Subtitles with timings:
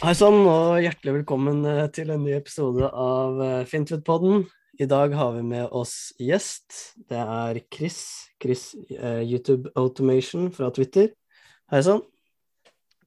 [0.00, 4.46] Hei sann, og hjertelig velkommen eh, til en ny episode av eh, Fintfood-podden.
[4.80, 6.72] I dag har vi med oss gjest.
[7.10, 7.98] Det er Chris.
[8.40, 8.62] Chris
[8.96, 11.10] eh, YouTube Automation fra Twitter.
[11.68, 12.00] Hei sann.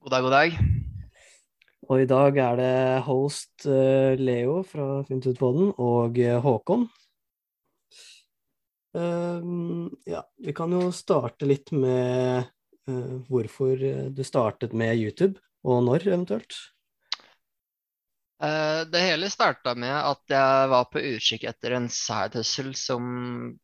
[0.05, 0.59] God dag, god dag.
[1.89, 2.75] Og i dag er det
[3.07, 6.85] host eh, Leo fra Fintwood-podden og eh, Håkon.
[8.94, 12.45] Uh, ja, vi kan jo starte litt med
[12.85, 13.81] uh, hvorfor
[14.13, 16.62] du startet med YouTube, og når eventuelt.
[18.43, 23.05] Eh, Det hele starta med at jeg var på utkikk etter en side hustle som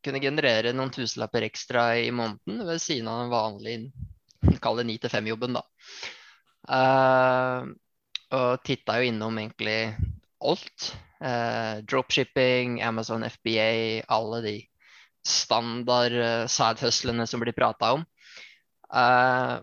[0.04, 5.58] kunne generere noen tusenlapper ekstra i måneden ved siden av den vanlige, kall det 9-5-jobben,
[5.58, 5.64] da.
[6.70, 7.68] Uh,
[8.36, 9.78] og titta jo innom egentlig
[10.40, 10.90] alt.
[11.20, 14.56] Uh, dropshipping, Amazon FBA, alle de
[15.26, 16.16] standard
[16.48, 18.06] side hustlene som blir prata om.
[18.90, 19.60] Eh,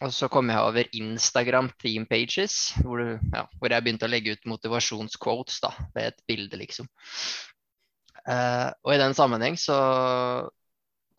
[0.00, 4.12] og så kom jeg over Instagram theme pages, hvor, du, ja, hvor jeg begynte å
[4.12, 6.88] legge ut motivasjonsquotes da, ved et bilde, liksom.
[8.24, 9.76] Uh, og i den sammenheng så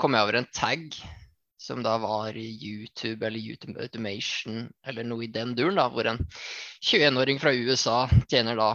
[0.01, 0.95] kom jeg over en tag
[1.61, 6.23] som da var YouTube eller YouTube Automation eller noe i den duren, da, hvor en
[6.81, 8.73] 21-åring fra USA tjener da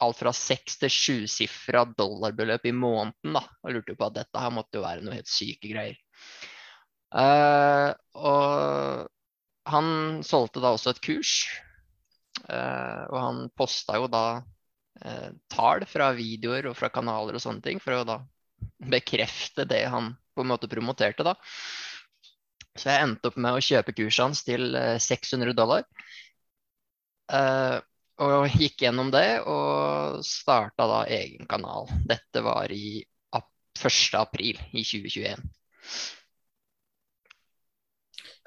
[0.00, 4.54] alt fra seks til sjusifra dollarbeløp i måneden, da, og lurte på at dette her
[4.56, 5.98] måtte jo være noe helt syke greier.
[7.10, 7.88] Eh,
[8.20, 9.08] og
[9.70, 9.90] han
[10.26, 11.34] solgte da også et kurs,
[12.50, 17.62] Uh, og han posta jo da uh, tall fra videoer og fra kanaler og sånne
[17.62, 18.16] ting, for å da
[18.90, 21.36] bekrefte det han på en måte promoterte, da.
[22.78, 25.82] Så jeg endte opp med å kjøpe kurset hans til eh, 600 dollar.
[27.34, 27.78] Eh,
[28.20, 31.90] og gikk gjennom det og starta da egen kanal.
[32.08, 33.00] Dette var i
[33.34, 33.98] 1.
[34.20, 35.42] april i 2021.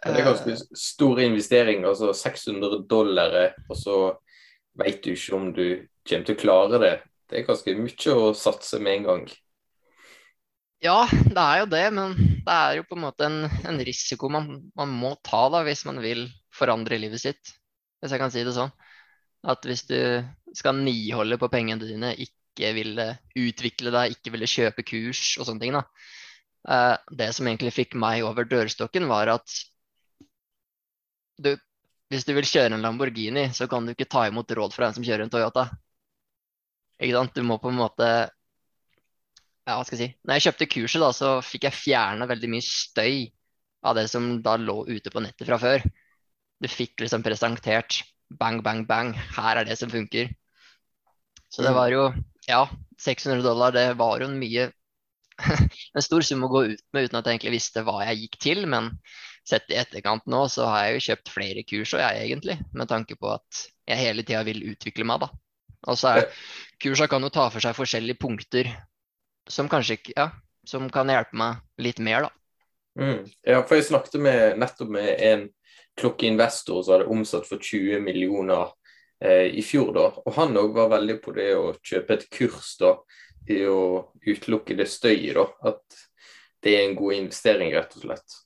[0.03, 3.97] Det er ganske stor investering, altså 600 dollar, og så
[4.79, 5.65] vet du ikke om du
[6.03, 6.93] kommer til å klare det.
[7.29, 9.23] Det er ganske mye å satse med en gang.
[10.83, 14.27] Ja, det er jo det, men det er jo på en måte en, en risiko
[14.31, 17.53] man, man, må ta da, hvis man vil forandre livet sitt,
[18.03, 18.73] hvis jeg kan si det sånn.
[19.47, 19.97] At hvis du
[20.55, 23.07] skal niholde på pengene dine, ikke ville
[23.39, 25.85] utvikle deg, ikke ville kjøpe kurs og sånne ting, da.
[26.67, 29.55] Eh, det som egentlig fikk meg over dørstokken, var at
[31.41, 31.53] du,
[32.13, 34.97] hvis du vil kjøre en Lamborghini, så kan du ikke ta imot råd fra en
[34.97, 35.67] som kjører en Toyota.
[36.99, 37.35] Ikke sant?
[37.35, 38.09] Du må på en måte
[39.63, 40.15] ja, hva skal jeg si.
[40.27, 43.29] Når jeg kjøpte kurset, da, så fikk jeg fjerna veldig mye støy
[43.83, 45.83] av det som da lå ute på nettet fra før.
[46.63, 48.01] Du fikk liksom presentert
[48.39, 49.13] bang, bang, bang.
[49.37, 50.31] Her er det som funker.
[51.53, 52.11] Så det var jo
[52.43, 52.65] Ja,
[52.99, 54.65] 600 dollar, det var jo en mye
[55.95, 58.39] En stor sum å gå ut med uten at jeg egentlig visste hva jeg gikk
[58.43, 58.65] til.
[58.69, 58.91] Men
[59.47, 62.89] sett i etterkant nå, så har jeg jo kjøpt flere kurs, òg, jeg egentlig, med
[62.91, 65.31] tanke på at jeg hele tida vil utvikle meg, da.
[65.91, 66.29] Og så er
[66.79, 68.69] kursa kan jo ta for seg forskjellige punkter
[69.51, 70.29] som kanskje ikke Ja,
[70.63, 72.31] som kan hjelpe meg litt mer, da.
[72.99, 73.25] Mm.
[73.43, 75.47] Ja, for jeg snakket med, nettopp med en
[75.99, 78.71] klokkeinvestor som hadde omsatt for 20 millioner
[79.19, 80.05] eh, i fjor, da.
[80.23, 82.95] Og han òg var veldig på det å kjøpe et kurs, da,
[83.51, 85.73] i å utelukke det støyet, da.
[85.73, 86.03] At
[86.63, 88.39] det er en god investering, rett og slett.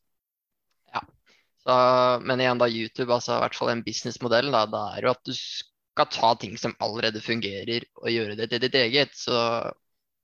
[1.67, 1.77] Så,
[2.23, 5.25] men igjen, da YouTube, altså i hvert fall en businessmodell, da, da er jo at
[5.27, 9.17] du skal ta ting som allerede fungerer, og gjøre det til ditt eget.
[9.19, 9.35] Så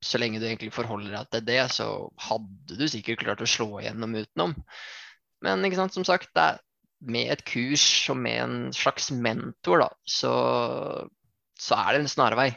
[0.04, 1.88] så lenge du egentlig forholder deg til det, så
[2.28, 4.56] hadde du sikkert klart å slå igjennom utenom.
[5.44, 6.62] Men ikke sant, som sagt, det er
[7.04, 10.34] med et kurs og med en slags mentor, da, så,
[11.60, 12.50] så er det en snarvei.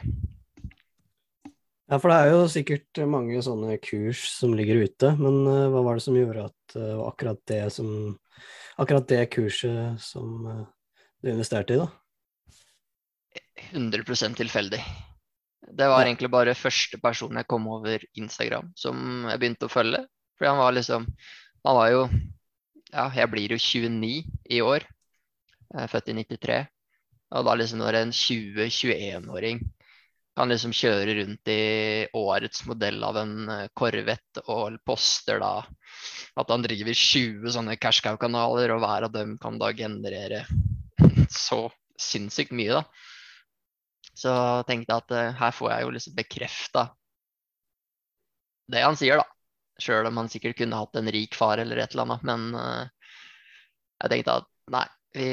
[1.87, 5.85] Ja, for det er jo sikkert mange sånne kurs som ligger ute, men uh, hva
[5.85, 8.17] var det som gjorde at uh, akkurat det som
[8.77, 10.65] Akkurat det kurset som uh,
[11.23, 11.87] du investerte i, da?
[13.73, 14.79] 100% tilfeldig.
[15.67, 20.03] Det var egentlig bare første person jeg kom over Instagram som jeg begynte å følge.
[20.37, 21.07] For han var liksom
[21.65, 22.01] Han var jo
[22.93, 24.85] Ja, jeg blir jo 29 i år.
[25.73, 26.59] Jeg er født i 93.
[27.35, 29.59] Og da liksom når en 20-21-åring
[30.37, 31.61] kan liksom kjøre rundt i
[32.15, 33.33] årets modell av en
[33.77, 35.55] Corvette og poster da
[36.37, 40.43] at han driver 20 sånne cash cow-kanaler, og hver av dem kan da generere
[41.33, 41.65] så
[41.97, 42.83] sinnssykt mye, da.
[44.17, 44.33] Så
[44.69, 46.83] tenkte jeg at uh, her får jeg jo liksom bekrefta
[48.73, 49.25] det han sier, da.
[49.81, 52.25] Sjøl om han sikkert kunne hatt en rik far eller et eller annet.
[52.25, 53.17] Men uh,
[54.03, 54.85] jeg tenkte at nei,
[55.17, 55.27] vi,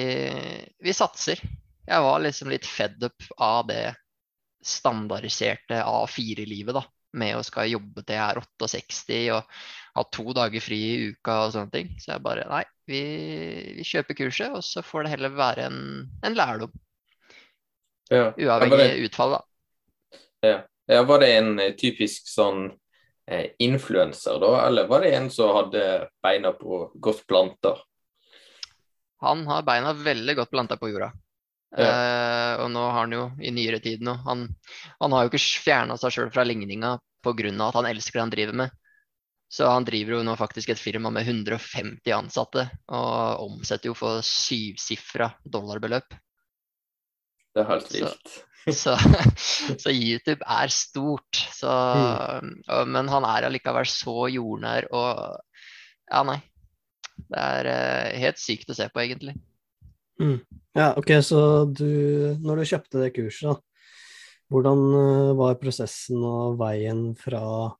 [0.84, 1.40] vi, satser.
[1.84, 3.82] Jeg var liksom litt fed up av det
[4.64, 6.84] standardiserte A4-livet, da.
[7.14, 9.58] Med å skal jobbe til jeg er 68 og
[9.94, 11.92] ha to dager fri i uka og sånne ting.
[12.02, 13.02] Så jeg bare nei, vi,
[13.76, 15.80] vi kjøper kurset, og så får det heller være en,
[16.26, 16.72] en lærdom.
[18.10, 18.32] Ja.
[18.34, 20.18] Uavhengig det, utfall, da.
[20.44, 20.56] ja.
[20.90, 22.66] ja, var det en eh, typisk sånn
[23.30, 25.84] eh, influenser, da, eller var det en som hadde
[26.22, 27.78] beina på godt planta?
[29.24, 31.14] Han har beina veldig godt planta på jorda.
[31.74, 34.44] Eh, og nå har han jo i nyere tid nå Han,
[35.00, 36.92] han har jo ikke fjerna seg sjøl fra ligninga
[37.24, 37.50] pga.
[37.66, 38.80] at han elsker det han driver med.
[39.54, 44.22] Så han driver jo nå faktisk et firma med 150 ansatte og omsetter jo for
[44.26, 46.16] syvsifra dollarbeløp.
[47.54, 48.34] Det er helt vilt.
[48.64, 48.94] Så,
[49.76, 51.36] så, YouTube er stort.
[51.52, 55.18] Så, og, men han er allikevel så jordnær og
[56.08, 56.38] Ja, nei.
[57.28, 59.34] Det er uh, helt sykt å se på, egentlig.
[60.20, 60.38] Mm.
[60.74, 63.54] Ja, ok, så du Når du kjøpte det kurset, da,
[64.52, 67.72] hvordan uh, var prosessen og veien fra,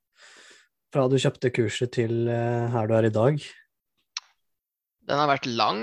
[0.90, 3.38] fra du kjøpte kurset til uh, her du er i dag?
[5.04, 5.82] Den har vært lang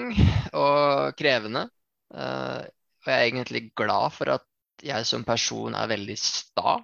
[0.58, 1.68] og krevende.
[2.12, 4.48] og jeg er egentlig glad for at
[4.82, 6.80] jeg som person er veldig sta.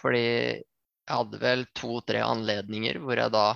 [0.00, 3.46] Fordi jeg hadde vel to-tre anledninger hvor jeg da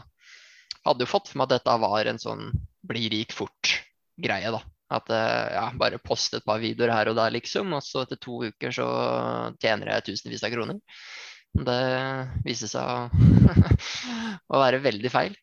[0.84, 2.48] hadde jo fått for meg at dette var en sånn
[2.84, 4.60] bli rik fort-greie, da.
[4.94, 7.74] At eh, ja, bare post et par videoer her og der, liksom.
[7.76, 8.88] Og så etter to uker så
[9.62, 10.80] tjener jeg tusenvis av kroner.
[11.54, 11.82] Det
[12.46, 13.68] viste seg å,
[14.54, 15.36] å være veldig feil.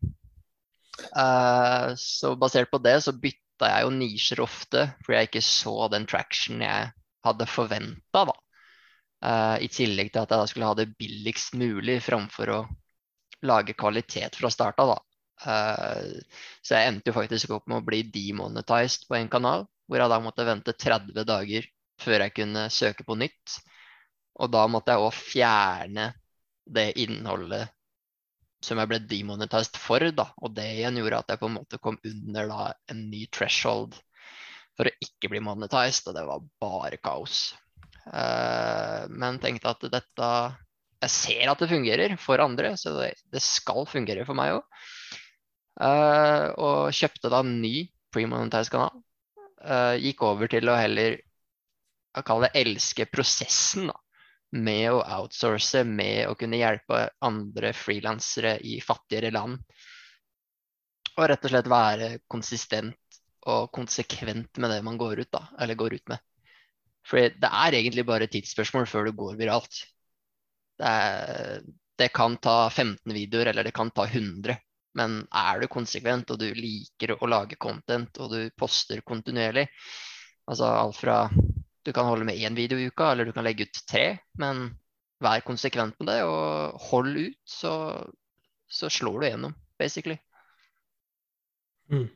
[1.15, 5.75] Uh, så basert på det så bytta jeg jo nisjer ofte, fordi jeg ikke så
[5.93, 6.91] den traction jeg
[7.25, 8.35] hadde forventa, da.
[9.21, 12.61] Uh, I tillegg til at jeg da skulle ha det billigst mulig framfor å
[13.45, 14.97] lage kvalitet fra starta, da.
[15.41, 16.21] Uh,
[16.61, 20.13] så jeg endte jo faktisk opp med å bli demonetized på en kanal, hvor jeg
[20.13, 21.67] da måtte vente 30 dager
[22.01, 23.59] før jeg kunne søke på nytt.
[24.41, 26.11] Og da måtte jeg òg fjerne
[26.71, 27.69] det innholdet
[28.61, 30.27] som jeg ble demonetized for, da.
[30.45, 33.97] Og det igjen gjorde at jeg på en måte kom under da en ny threshold
[34.77, 37.51] for å ikke bli monetized, og det var bare kaos.
[38.05, 40.29] Uh, men tenkte at dette
[41.01, 44.81] Jeg ser at det fungerer for andre, så det, det skal fungere for meg òg.
[45.79, 49.03] Eh, og kjøpte da en ny premonetized kanal.
[49.61, 51.19] Uh, gikk over til å heller
[52.11, 53.95] jeg kaller det elske prosessen da,
[54.57, 59.61] med å outsource, med å kunne hjelpe andre frilansere i fattigere land.
[61.15, 62.97] Og rett og slett være konsistent
[63.51, 66.19] og konsekvent med det man går ut, da, eller går ut med.
[67.07, 69.79] For det er egentlig bare tidsspørsmål før det går viralt.
[70.81, 71.63] Det, er,
[71.97, 74.57] det, kan ta 15 videoer, eller det kan ta 100.
[74.97, 79.67] Men er du konsekvent, og du liker å lage content, og du poster kontinuerlig
[80.51, 81.17] Altså alt fra
[81.85, 84.17] Du kan holde med én video i uka, eller du kan legge ut tre.
[84.37, 84.67] Men
[85.21, 87.73] vær konsekvent med det, og hold ut, så,
[88.69, 90.17] så slår du gjennom, basically.
[91.89, 92.09] Mm.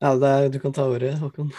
[0.00, 1.52] Ja, er, du kan ta ordet, Håkon.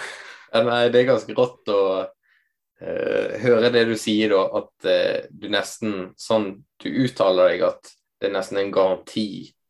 [0.54, 4.44] Ja, nei, det er ganske rått å uh, høre det du sier, da.
[4.62, 9.28] At uh, du nesten sånn Du uttaler deg at det er nesten en garanti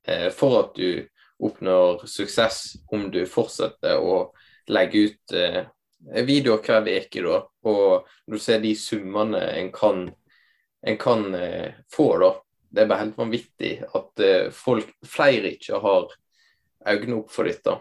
[0.09, 1.05] uh, for at du
[1.45, 4.29] oppnår suksess om du fortsetter å
[4.71, 5.33] legge ut
[6.25, 7.41] videoer hver uke, da.
[7.67, 10.05] Og du ser de summene en kan,
[10.87, 11.25] en kan
[11.91, 12.29] få, da.
[12.71, 14.23] Det er bare helt vanvittig at
[14.55, 16.07] folk, flere ikke har
[16.87, 17.75] øynene opp for dette.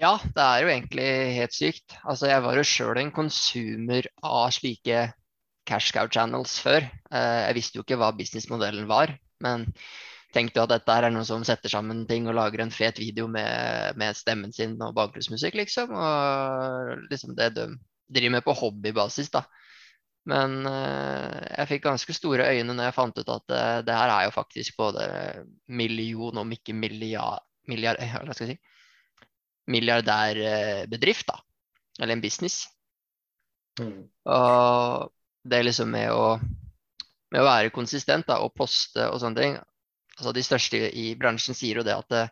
[0.00, 1.96] Ja, det er jo egentlig helt sykt.
[2.08, 5.02] Altså, jeg var jo sjøl en konsumer av slike
[5.70, 6.84] cash cow channels før.
[7.14, 9.68] Eh, jeg visste jo ikke hva businessmodellen var, men
[10.34, 13.26] tenkte jo at dette er noen som setter sammen ting og lager en fet video
[13.30, 15.94] med, med stemmen sin og bakgrunnsmusikk, liksom.
[15.94, 17.66] Og liksom det de
[18.10, 19.44] driver med på hobbybasis, da.
[20.30, 24.12] Men uh, jeg fikk ganske store øyne når jeg fant ut at det, det her
[24.12, 25.06] er jo faktisk både
[25.66, 29.30] million, om ikke milliard, milliard hva skal jeg si,
[29.70, 31.40] milliardærbedrift, da.
[32.00, 32.66] Eller en business.
[33.80, 34.04] Mm.
[34.30, 35.10] Og
[35.44, 36.38] det liksom med å,
[37.32, 39.58] med å være konsistent da, og poste og sånne ting
[40.20, 42.24] altså De største i bransjen sier jo det at det,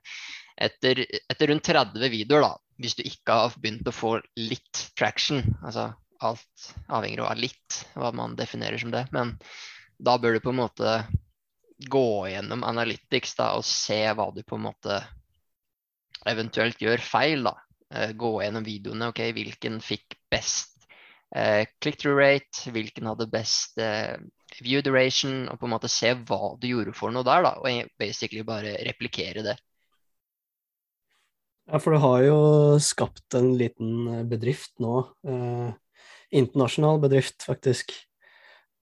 [0.61, 1.01] etter,
[1.31, 2.51] etter rundt 30 videoer, da,
[2.83, 8.09] hvis du ikke har begynt å få litt traction altså Alt avhenger av litt, hva
[8.11, 9.05] man definerer som det.
[9.15, 9.37] Men
[10.03, 10.95] da bør du på en måte
[11.79, 14.97] gå gjennom Analytics da, og se hva du på en måte
[16.27, 17.55] eventuelt gjør feil, da.
[17.95, 19.13] Eh, gå gjennom videoene.
[19.13, 20.78] ok, Hvilken fikk best eh,
[21.33, 22.71] click-through rate?
[22.73, 24.17] Hvilken hadde best eh,
[24.65, 25.47] view duration?
[25.53, 27.55] Og på en måte se hva du gjorde for noe der, da.
[27.61, 29.57] Og basically bare replikere det.
[31.69, 32.39] Ja, for du har jo
[32.81, 35.03] skapt en liten eh, bedrift nå.
[35.29, 35.73] Eh,
[36.39, 37.93] internasjonal bedrift, faktisk.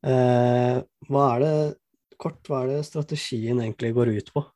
[0.06, 0.76] Eh,
[1.10, 1.56] hva er det
[2.20, 4.46] kort, hva er det strategien egentlig går ut på?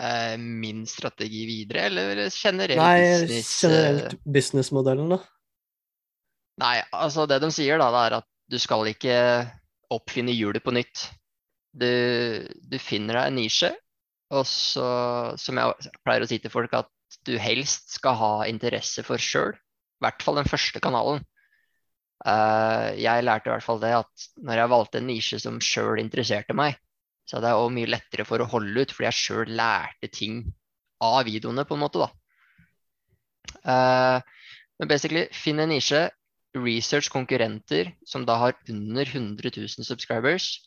[0.00, 3.62] eh, min strategi videre, eller generelt Nei, business?
[3.62, 5.20] Nei, generelt businessmodellen, da.
[6.58, 9.16] Nei, altså det de sier da, det er at du skal ikke
[9.94, 11.06] oppfinne hjulet på nytt.
[11.78, 11.88] Du,
[12.48, 13.70] du finner deg en nisje,
[14.34, 14.88] og så,
[15.38, 16.90] som jeg pleier å si til folk, at
[17.28, 19.54] du helst skal ha interesse for sjøl.
[19.54, 21.22] I hvert fall den første kanalen.
[22.26, 26.02] Eh, jeg lærte i hvert fall det at når jeg valgte en nisje som sjøl
[26.02, 26.78] interesserte meg,
[27.28, 30.42] så hadde jeg òg mye lettere for å holde ut, fordi jeg sjøl lærte ting
[31.04, 32.08] av videoene, på en måte, da.
[33.62, 34.48] Eh,
[34.78, 36.08] men basically, finn en nisje,
[36.56, 40.64] research konkurrenter som da har under 100 000 subscribers.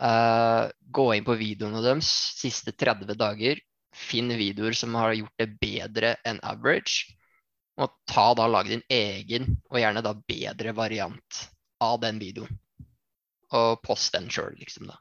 [0.00, 3.60] uh, gå inn på videoene deres siste 30 dager.
[3.96, 7.16] Finn videoer som har gjort det bedre enn average.
[7.80, 11.40] Og ta da lag din egen, og gjerne da bedre variant
[11.84, 12.60] av den videoen.
[13.56, 14.96] Og post den sjøl, liksom, da.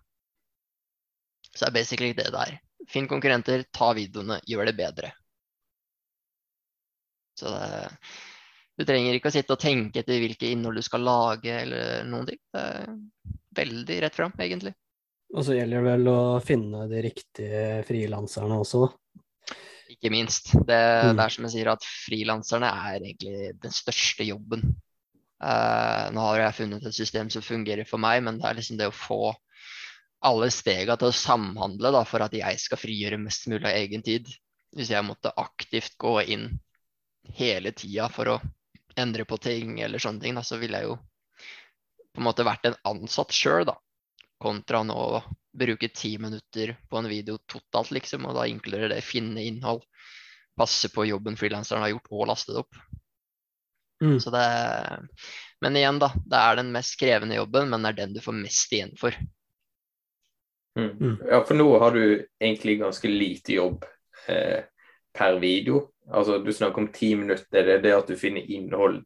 [1.55, 2.57] Så det er basically det der.
[2.91, 5.11] Finn konkurrenter, ta videoene, gjør det bedre.
[7.39, 7.87] Så det,
[8.75, 12.27] du trenger ikke å sitte og tenke etter hvilke innhold du skal lage, eller noen
[12.27, 12.41] ting.
[12.51, 12.89] Det er
[13.55, 14.73] veldig rett fram, egentlig.
[15.35, 19.21] Og så gjelder det vel å finne de riktige frilanserne også, da.
[19.95, 20.51] Ikke minst.
[20.51, 21.15] Det, Mm.
[21.15, 24.75] det er som jeg sier, at frilanserne er egentlig den største jobben.
[25.39, 28.79] Uh, nå har jeg funnet et system som fungerer for meg, men det er liksom
[28.79, 29.35] det å få
[30.25, 34.03] alle stega til å samhandle da, for at jeg skal frigjøre mest mulig av egen
[34.05, 34.27] tid.
[34.75, 36.47] Hvis jeg måtte aktivt gå inn
[37.37, 38.39] hele tida for å
[38.99, 40.97] endre på ting eller sånne ting, da, så ville jeg jo
[42.15, 43.75] på en måte vært en ansatt sjøl, da.
[44.41, 45.23] Kontra nå å
[45.55, 48.27] bruke ti minutter på en video totalt, liksom.
[48.29, 49.83] Og da inkluderer det finne innhold,
[50.55, 52.79] passe på jobben frilanseren har gjort, og laste det opp.
[54.03, 54.19] Mm.
[54.19, 54.45] Så det
[55.63, 56.11] Men igjen, da.
[56.25, 59.15] Det er den mest krevende jobben, men det er den du får mest igjen for.
[60.79, 60.91] Mm.
[60.99, 61.17] Mm.
[61.31, 62.03] Ja, for nå har du
[62.39, 63.85] egentlig ganske lite jobb
[64.27, 64.67] eh,
[65.15, 65.85] per video.
[66.11, 67.65] Altså, du snakker om ti minutter.
[67.65, 69.03] Det er det at du finner innhold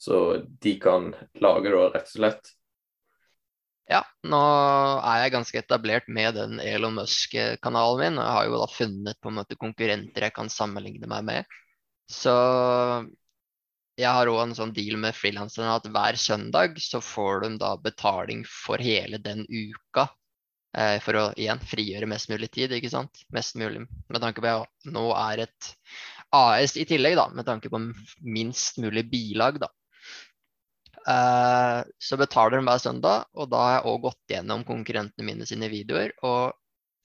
[0.00, 2.50] så de kan lage det, rett og slett.
[3.90, 4.38] Ja, nå
[5.02, 8.20] er jeg ganske etablert med den Elon Musk-kanalen min.
[8.20, 11.58] og Jeg har jo da funnet på en måte konkurrenter jeg kan sammenligne meg med.
[12.08, 12.32] Så
[14.00, 17.74] jeg har òg en sånn deal med frilanserne at hver søndag så får de da
[17.76, 20.06] betaling for hele den uka.
[20.78, 23.26] Eh, for å igjen frigjøre mest mulig tid, ikke sant.
[23.36, 25.74] Mest mulig med tanke på at nå er et
[26.36, 27.80] AS i tillegg, da, med tanke på
[28.22, 29.70] minst mulig bilag, da.
[31.00, 35.48] Uh, så betaler de hver søndag, og da har jeg òg gått gjennom konkurrentene mine
[35.48, 36.52] sine videoer og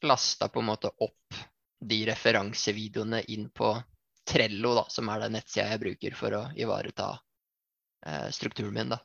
[0.06, 1.38] lasta på en måte opp
[1.80, 3.72] de referansevideoene inn på
[4.26, 8.94] Trello, da, som er den nettsida jeg bruker for å ivareta uh, strukturen min.
[8.94, 9.00] Da.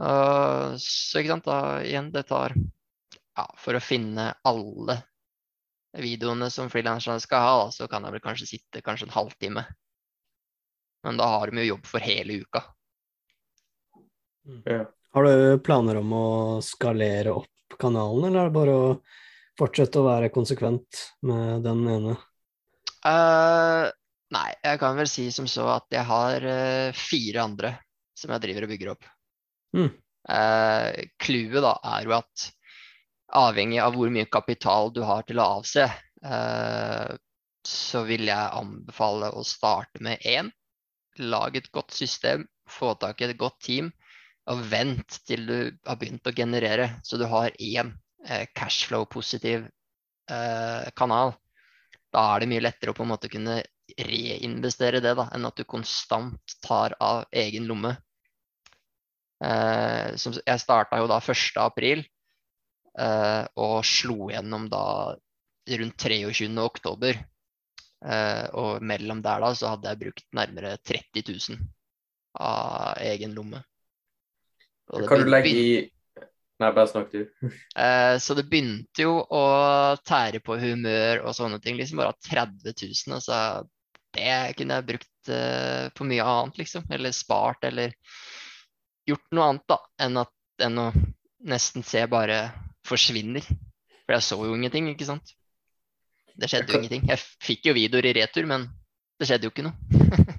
[0.00, 5.02] Uh, så ikke sant, da igjen, det tar ja, For å finne alle
[5.98, 9.64] videoene som frilanserne skal ha, da, så kan jeg vel kanskje sitte kanskje en halvtime.
[11.02, 12.62] Men da har de jo jobb for hele uka.
[14.64, 14.84] Ja.
[15.12, 16.26] Har du planer om å
[16.64, 18.86] skalere opp kanalen, eller er det bare å
[19.60, 22.14] fortsette å være konsekvent med den ene?
[23.02, 23.90] Uh,
[24.32, 27.74] nei, jeg kan vel si som så at jeg har uh, fire andre
[28.16, 29.06] som jeg driver og bygger opp.
[29.76, 29.90] Mm.
[30.28, 30.88] uh,
[31.20, 32.48] Clouet da er jo at
[33.36, 35.86] avhengig av hvor mye kapital du har til å avse,
[36.24, 37.12] eh,
[37.66, 40.50] så vil jeg anbefale å starte med én.
[41.22, 43.90] Lag et godt system, få tak i et godt team,
[44.50, 47.92] og vent til du har begynt å generere, så du har én
[48.26, 51.36] eh, cashflow-positiv eh, kanal.
[52.12, 53.60] Da er det mye lettere å på en måte kunne
[53.92, 57.96] reinvestere det, da, enn at du konstant tar av egen lomme.
[59.42, 62.04] Jeg starta jo da 1.
[62.98, 64.84] eh, og slo gjennom da
[65.78, 66.48] rundt 23.
[66.62, 67.20] oktober.
[68.02, 71.60] Eh, og mellom der da så hadde jeg brukt nærmere 30 000
[72.42, 73.62] av egen lomme.
[74.92, 75.66] Og det Kan du legge i
[76.62, 77.22] Nei, bare snakk du.
[77.82, 79.44] Eh, så det begynte jo å
[80.06, 81.78] tære på humør og sånne ting.
[81.78, 83.16] Liksom bare 30 000.
[83.16, 83.38] Altså,
[84.14, 86.86] det kunne jeg brukt eh, på mye annet, liksom.
[86.92, 87.96] Eller spart, eller
[89.08, 89.80] gjort noe annet, da.
[90.06, 90.86] Enn, at, enn å
[91.50, 92.44] nesten se bare
[92.86, 93.44] forsvinner.
[94.02, 95.34] For jeg så jo ingenting, ikke sant.
[96.32, 97.06] Det skjedde jo ingenting.
[97.10, 98.66] Jeg fikk jo videoer i retur, men
[99.20, 100.38] det skjedde jo ikke noe.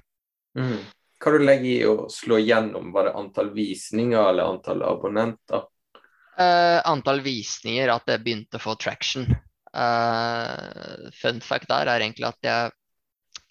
[0.54, 0.84] Mm.
[1.18, 2.92] Hva du legger i å slå gjennom?
[2.94, 5.64] Var det antall visninger eller antall abonnenter?
[6.38, 9.26] Uh, antall visninger, at jeg begynte å få traction.
[9.74, 12.74] Uh, fun fact der er egentlig at jeg,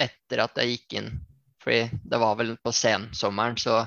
[0.05, 1.09] etter at jeg gikk inn
[1.59, 3.81] Fordi det var vel på sensommeren, så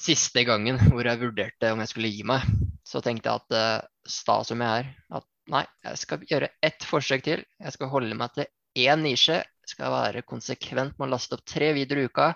[0.00, 2.46] siste gangen hvor jeg vurderte om jeg skulle gi meg,
[2.84, 6.86] så tenkte jeg at eh, sta som jeg er, at nei, jeg skal gjøre ett
[6.88, 7.42] forsøk til.
[7.60, 8.48] Jeg skal holde meg til
[8.84, 9.40] én nisje.
[9.40, 12.32] Jeg skal være konsekvent med å laste opp tre videoer i uka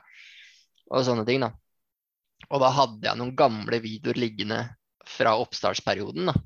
[0.89, 1.53] og sånne ting, da.
[2.49, 4.63] Og da hadde jeg noen gamle videoer liggende
[5.09, 6.37] fra oppstartsperioden, da.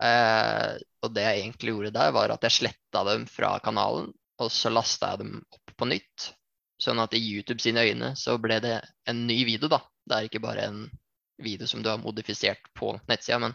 [0.00, 4.52] Eh, og det jeg egentlig gjorde der, var at jeg sletta dem fra kanalen, og
[4.54, 6.30] så lasta jeg dem opp på nytt.
[6.80, 8.78] Sånn at i YouTube sine øyne så ble det
[9.10, 9.82] en ny video, da.
[10.06, 10.84] Det er ikke bare en
[11.42, 13.54] video som du har modifisert på nettsida, men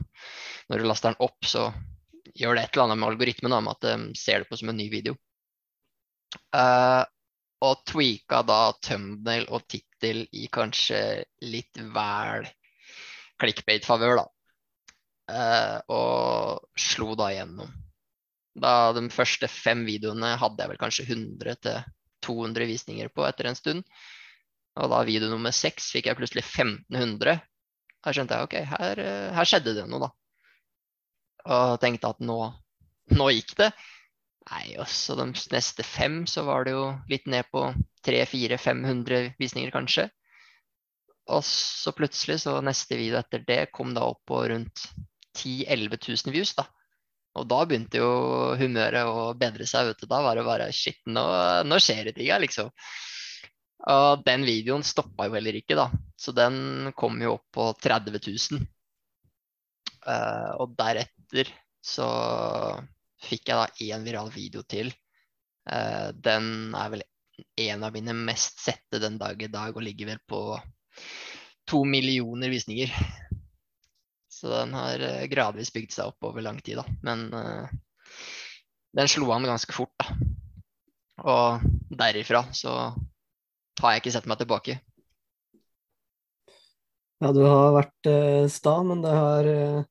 [0.70, 1.70] når du laster den opp, så
[2.36, 4.80] gjør det et eller annet med algoritmen om at de ser det på som en
[4.80, 5.15] ny video.
[6.56, 7.04] Uh,
[7.63, 11.00] og tweaka da thumbnail og tittel i kanskje
[11.48, 12.48] litt vel
[13.42, 14.27] clickbait-favør, da.
[15.25, 17.72] Uh, og slo da igjennom.
[18.56, 21.84] Da de første fem videoene hadde jeg vel kanskje 100
[22.25, 23.84] 200 visninger på etter en stund.
[24.75, 27.38] Og da video nummer seks fikk jeg plutselig 1500.
[28.05, 30.12] Da skjønte jeg ok, her, eh, her skjedde det noe, da.
[31.55, 32.38] Og tenkte at nå,
[33.17, 33.71] nå gikk det.
[34.45, 37.65] Nei, også de neste fem så var det jo litt ned på
[38.05, 40.05] 300-400-500 visninger, kanskje.
[41.33, 44.85] Og så plutselig, så neste video etter det kom da opp på rundt
[45.35, 45.97] 10 000-11
[46.29, 46.67] 000 views, da.
[47.35, 48.12] Og da begynte jo
[48.59, 49.89] humøret å bedre seg.
[49.89, 50.07] vet du.
[50.07, 51.25] Da var det bare shit, nå,
[51.67, 52.69] nå skjer det ting her, liksom.
[53.92, 55.89] Og den videoen stoppa jo heller ikke, da.
[56.18, 58.65] Så den kom jo opp på 30 000.
[60.06, 61.50] Uh, og deretter
[61.86, 62.08] så
[63.25, 64.92] fikk jeg da én viral video til.
[65.70, 67.06] Uh, den er vel
[67.65, 70.42] en av mine mest sette den dag i dag, og ligger vel på
[71.70, 72.94] to millioner visninger.
[74.36, 76.86] Så den har uh, gradvis bygd seg opp over lang tid, da.
[77.06, 77.30] Men
[78.96, 80.18] den slo an ganske fort, da.
[81.25, 81.65] Og
[81.96, 82.74] derifra så
[83.82, 84.79] har jeg ikke sett meg tilbake.
[87.24, 89.84] Ja, du har vært eh, sta, men det har, eh,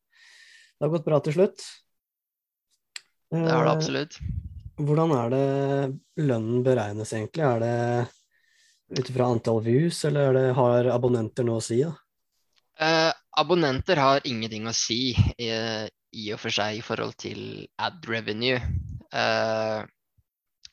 [0.77, 1.65] det har, gått bra til slutt.
[3.33, 4.19] Det har det eh, absolutt.
[4.77, 7.47] Hvordan er det lønnen beregnes egentlig?
[7.47, 11.81] Er det ut ifra antall views, eller det, har abonnenter noe å si?
[11.81, 11.95] da?
[12.85, 18.05] Eh, abonnenter har ingenting å si i, i, og for seg i forhold til ad
[18.11, 18.61] revenue.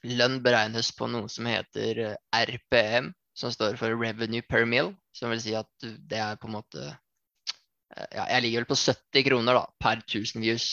[0.08, 4.96] Lønn beregnes på noe som heter eh, RPM, som står for revenue per mill.
[5.14, 8.80] Som vil si at det er på en måte eh, ja, Jeg ligger vel på
[8.80, 10.72] 70 kroner da, per 1000 views.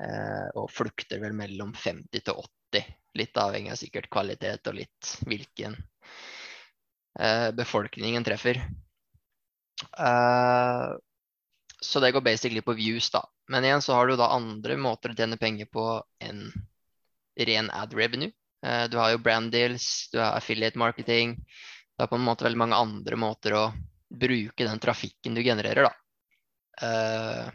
[0.00, 2.42] Eh, og flukter vel mellom 50 til
[2.74, 2.90] 80.
[3.20, 5.76] Litt avhengig av sikkert kvalitet og litt hvilken
[7.20, 8.62] eh, befolkningen treffer.
[9.98, 10.90] Eh,
[11.82, 13.24] så det går basically på views, da.
[13.50, 15.86] Men igjen så har du da andre måter å tjene penger på
[16.22, 16.46] enn
[17.36, 18.32] ren ad revenue.
[18.66, 21.36] Eh, du har jo brand deals, du har affiliate marketing.
[21.96, 23.64] Du har på en måte veldig mange andre måter å
[24.12, 25.92] bruke den trafikken du genererer, da.
[26.86, 27.50] Eh,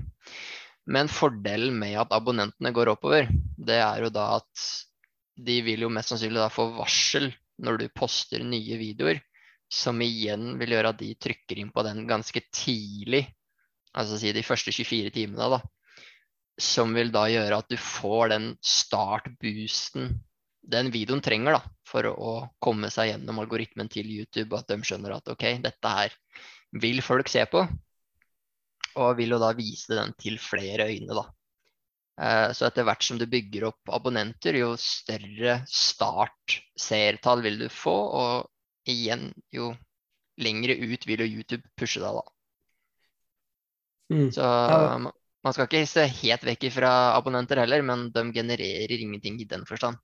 [0.88, 4.68] men fordelen med at abonnentene går oppover, det er jo da at
[5.38, 7.30] de vil jo mest sannsynlig da få varsel
[7.62, 9.20] når du poster nye videoer,
[9.68, 13.26] som igjen vil gjøre at de trykker inn på den ganske tidlig,
[13.98, 15.60] altså si de første 24 timene, da
[16.58, 20.16] som vil da gjøre at du får den startboosten
[20.68, 22.32] den videoen trenger da, for å
[22.64, 26.16] komme seg gjennom algoritmen til YouTube, at de skjønner at ok, dette her
[26.76, 27.64] vil folk se på.
[28.98, 31.26] Og vil jo da vise den til flere øyne, da.
[32.18, 37.94] Eh, så etter hvert som du bygger opp abonnenter, jo større startseertall vil du få.
[37.94, 39.70] Og igjen, jo
[40.42, 42.26] lengre ut vil jo YouTube pushe deg, da.
[44.18, 44.28] Mm.
[44.34, 44.50] Så
[45.48, 49.64] man skal ikke se helt vekk fra abonnenter heller, men de genererer ingenting i den
[49.70, 50.00] forstand.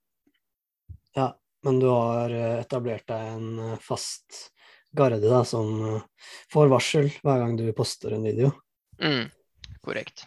[1.18, 1.34] Ja,
[1.68, 4.50] men du har eh, etablert deg en eh, fast
[4.96, 8.54] garde da, som eh, får varsel hver gang du poster en video.
[9.04, 9.28] Mm,
[9.84, 10.26] korrekt.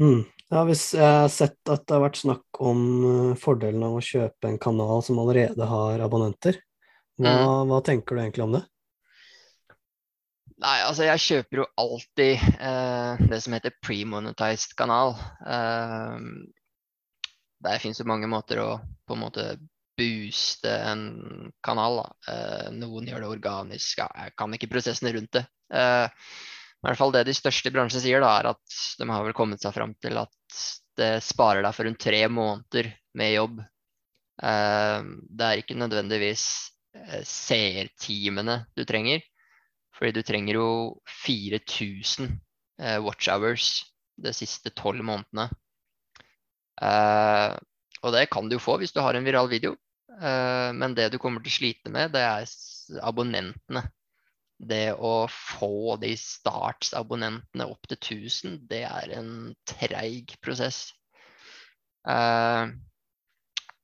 [0.00, 0.24] Mm.
[0.52, 4.48] Ja, hvis jeg har sett at det har vært snakk om fordelen av å kjøpe
[4.48, 6.60] en kanal som allerede har abonnenter,
[7.20, 7.70] hva, mm.
[7.70, 8.64] hva tenker du egentlig om det?
[10.64, 15.12] Nei, altså jeg kjøper jo alltid eh, det som heter pre-monetized kanal.
[15.44, 16.14] Eh,
[17.66, 18.68] der fins jo mange måter å
[19.04, 19.44] på en måte
[19.98, 21.04] booste en
[21.64, 22.00] kanal.
[22.32, 24.00] Eh, noen gjør det organisk.
[24.00, 25.44] Jeg kan ikke prosessene rundt det.
[25.76, 29.28] Eh, I hvert fall det de største i bransjen sier, da, er at de har
[29.28, 30.64] vel kommet seg fram til at
[30.96, 32.88] det sparer deg for rundt tre måneder
[33.20, 33.60] med jobb.
[34.40, 36.48] Eh, det er ikke nødvendigvis
[36.96, 39.20] eh, seertimene du trenger
[39.94, 40.68] fordi du trenger jo
[41.24, 42.30] 4000
[42.82, 43.84] eh, watch hours
[44.20, 45.48] de siste tolv månedene.
[46.82, 47.56] Eh,
[48.04, 49.74] og det kan du jo få hvis du har en viral video.
[50.14, 52.50] Eh, men det du kommer til å slite med, det er
[53.06, 53.86] abonnentene.
[54.64, 59.30] Det å få de startsabonnentene opp til 1000, det er en
[59.68, 60.86] treig prosess.
[62.04, 62.70] Uh,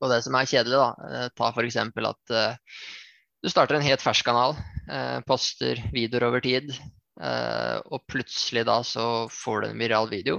[0.01, 1.79] og det som er kjedelig, da, ta f.eks.
[1.81, 2.77] at uh,
[3.43, 4.57] du starter en helt fersk kanal,
[4.91, 6.73] eh, poster videoer over tid,
[7.21, 10.39] og plutselig da så får du en viral video.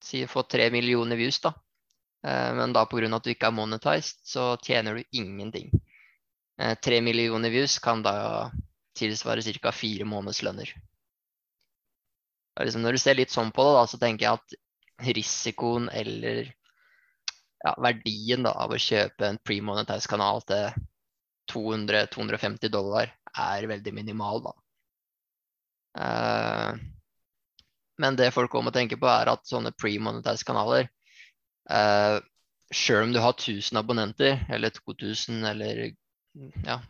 [0.00, 1.50] Si får tre millioner views, da.
[2.56, 3.10] men da pga.
[3.16, 5.68] at du ikke er monetized, så tjener du ingenting.
[6.56, 8.48] Tre millioner views kan da
[8.96, 9.72] tilsvare ca.
[9.72, 10.72] fire månedslønner.
[12.64, 14.56] Liksom når du ser litt sånn på det, da, så tenker jeg at
[15.04, 20.70] risikoen eller ja, verdien da, av å kjøpe en pre-monetized kanal til
[21.52, 24.54] 200-250 dollar er veldig minimal, da.
[25.96, 26.76] Uh,
[28.02, 30.90] men det folk også må tenke på, er at sånne pre-monetized kanaler
[31.72, 32.18] uh,
[32.74, 35.82] Sjøl om du har 1000 abonnenter, eller 2000, eller
[36.66, 36.80] ja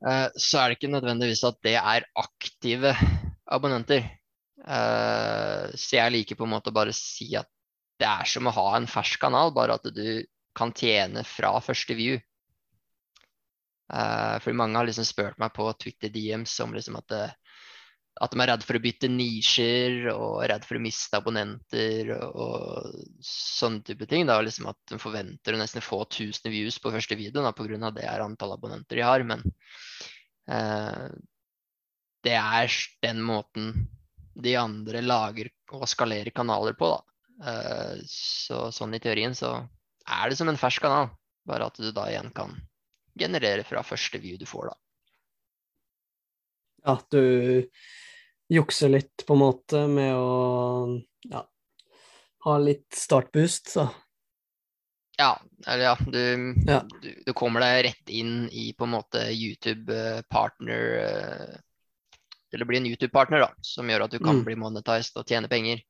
[0.00, 2.96] uh, Så er det ikke nødvendigvis at det er aktive
[3.44, 4.06] abonnenter.
[4.64, 7.50] så jeg liker på en måte bare si at
[8.00, 10.24] det er som å ha en fersk kanal, bare at du
[10.56, 12.16] kan tjene fra første view.
[13.94, 17.26] Uh, fordi mange har liksom spurt meg på Twitter DMs om liksom at, det,
[18.24, 22.40] at de er redd for å bytte nisjer og redd for å miste abonnenter og,
[22.42, 24.26] og sånne type ting.
[24.30, 27.92] Da, liksom at de forventer å nesten få 1000 views på første video pga.
[27.94, 29.22] det er antall abonnenter de har.
[29.22, 29.46] Men
[30.50, 31.06] uh,
[32.24, 33.74] det er den måten
[34.34, 36.90] de andre lager og skalerer kanaler på.
[37.44, 39.56] Eh, så sånn i teorien så
[40.06, 41.10] er det som en fersk kanal,
[41.46, 42.54] bare at du da igjen kan
[43.18, 44.78] generere fra første view du får, da.
[46.84, 47.70] Ja, du
[48.52, 51.00] jukser litt på en måte med å
[51.30, 51.44] ja,
[52.44, 53.88] ha litt startboost, så.
[55.16, 56.22] Ja, eller ja du,
[56.66, 56.80] ja.
[57.02, 61.52] du, du, kommer deg rett inn i på en måte YouTube-partner eh,
[62.50, 64.42] Eller blir en YouTube-partner, da, som gjør at du kan mm.
[64.48, 65.80] bli monetized og tjene penger.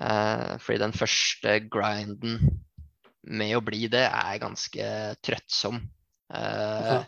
[0.00, 2.36] Uh, fordi den første grinden
[3.28, 4.84] med å bli det er ganske
[5.20, 5.80] trøttsom.
[6.30, 7.02] Uh,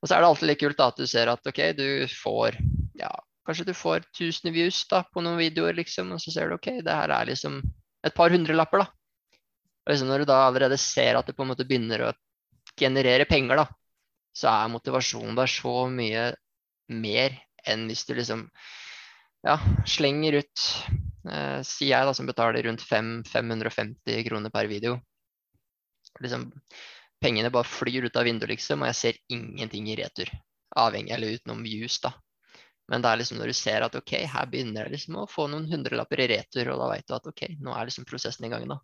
[0.00, 2.56] og så er det alltid litt kult da, at du ser at OK, du får
[3.00, 3.10] ja,
[3.48, 6.72] kanskje du får 1000 views da, på noen videoer, liksom, og så ser du OK,
[6.84, 7.60] det her er liksom
[8.06, 9.40] et par hundrelapper, da.
[9.84, 12.14] Og liksom når du da allerede ser at det på en måte begynner å
[12.78, 13.66] generere penger, da,
[14.36, 16.30] så er motivasjonen der så mye
[16.90, 17.36] mer
[17.68, 18.46] enn hvis du liksom
[19.46, 19.56] ja,
[19.88, 20.64] slenger ut
[21.28, 24.98] eh, sier jeg, da, som betaler rundt 5, 550 kroner per video.
[26.20, 26.48] Liksom,
[27.20, 30.30] pengene bare flyr ut av vinduet, liksom, og jeg ser ingenting i retur.
[30.80, 32.14] Avhengig eller utenom views, da.
[32.90, 35.46] Men det er liksom når du ser at ok, her begynner jeg liksom å få
[35.50, 38.50] noen hundrelapper i retur, og da veit du at ok, nå er liksom prosessen i
[38.52, 38.80] gang, da.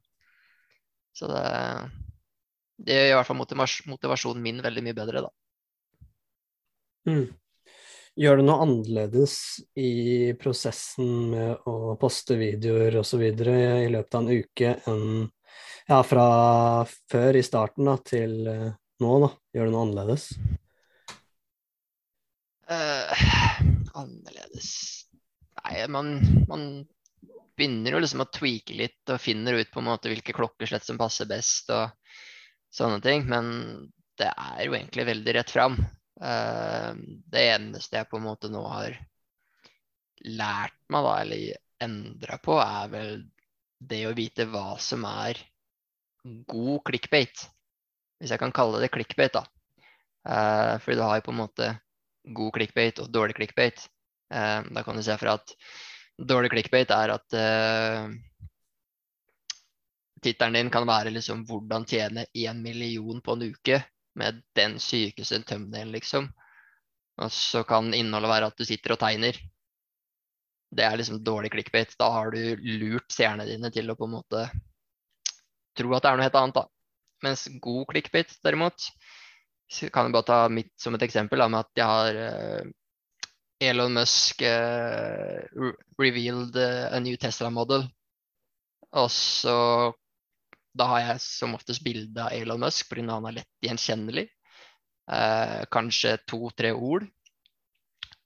[1.17, 1.43] Så det,
[2.87, 5.33] det gjør i hvert fall motivasjonen min veldig mye bedre, da.
[7.07, 7.27] Mm.
[8.17, 9.35] Gjør du noe annerledes
[9.77, 13.27] i prosessen med å poste videoer osv.
[13.27, 15.27] i løpet av en uke enn
[15.89, 16.27] ja, fra
[17.11, 18.71] før i starten da, til uh,
[19.03, 19.13] nå?
[19.25, 19.31] da?
[19.55, 20.29] Gjør du noe annerledes?
[22.67, 23.27] Uh,
[23.95, 24.71] annerledes
[25.67, 26.17] Nei, man,
[26.51, 26.65] man,
[27.57, 30.99] begynner jo liksom å tweake litt og finner ut på en måte hvilke klokkeslett som
[31.01, 31.89] passer best og
[32.75, 33.25] sånne ting.
[33.31, 33.47] Men
[34.21, 35.79] det er jo egentlig veldig rett fram.
[36.21, 38.97] Ehm, det eneste jeg på en måte nå har
[40.27, 43.11] lært meg, da, eller endra på, er vel
[43.81, 45.41] det å vite hva som er
[46.49, 47.47] god clickbait.
[48.21, 49.45] Hvis jeg kan kalle det clickbait, da.
[50.27, 51.73] Uh, fordi du har jo på en måte
[52.37, 53.85] god clickbait og dårlig clickbait.
[54.33, 55.53] Uh, da kan du se fra at
[56.19, 58.09] dårlig clickbait er at uh,
[60.25, 63.85] tittelen din kan være liksom 'Hvordan tjene én million på en uke'
[64.17, 66.33] med den sykeste thumbnailen, liksom.
[67.21, 69.37] Og så kan innholdet være at du sitter og tegner.
[70.77, 71.95] Det er liksom dårlig clickbait.
[71.99, 74.49] Da har du lurt seerne dine til å på en måte
[75.77, 76.67] tro at det er noe helt annet, da.
[77.25, 78.89] Mens god clickbait, derimot,
[79.73, 82.73] så kan jeg bare ta mitt som et eksempel da, med at jeg har uh,
[83.67, 87.87] Elon Musk uh, revealed uh, a new Tesla model.
[88.97, 89.57] Og så
[90.77, 94.27] da har jeg som oftest bilde av Elon Musk fordi han er lett gjenkjennelig.
[95.07, 97.07] Uh, kanskje to-tre ord.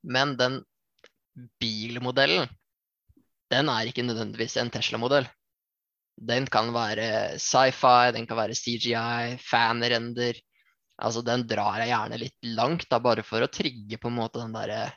[0.03, 0.63] Men den
[1.61, 2.49] bilmodellen,
[3.53, 5.29] den er ikke nødvendigvis en Tesla-modell.
[6.21, 10.37] Den kan være sci-fi, den kan være CGI, fanrender.
[11.01, 14.41] Altså, den drar jeg gjerne litt langt, da, bare for å trigge på en måte
[14.43, 14.93] den derre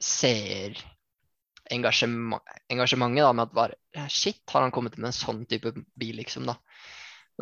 [0.00, 2.40] seerengasjementet
[2.72, 3.74] engasjementet da, med at bare,
[4.08, 6.54] shit, har han kommet med en sånn type bil, liksom, da.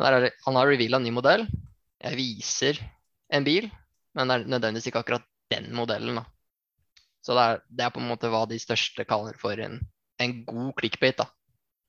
[0.03, 1.43] Er, han har reveala en ny modell.
[2.03, 2.73] Jeg viser
[3.33, 3.65] en bil,
[4.17, 6.25] men det er nødvendigvis ikke akkurat den modellen, da.
[7.23, 9.73] Så det er, det er på en måte hva de største kaller for en,
[10.19, 11.27] en god clickbait, da.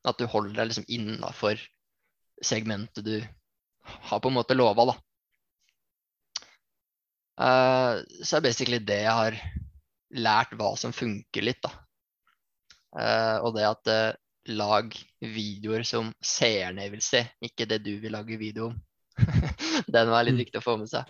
[0.04, 1.60] At du holder deg liksom innafor
[2.44, 3.16] segmentet du
[3.84, 4.96] har på en måte lova, da.
[7.34, 9.38] Uh, så er basically det jeg har
[10.14, 11.72] lært hva som funker litt, da.
[12.94, 14.18] Uh, og det at uh,
[14.54, 18.78] lag videoer som seerne vil se, ikke det du vil lage video om.
[19.94, 20.42] Den var litt mm.
[20.44, 21.08] viktig å få med seg.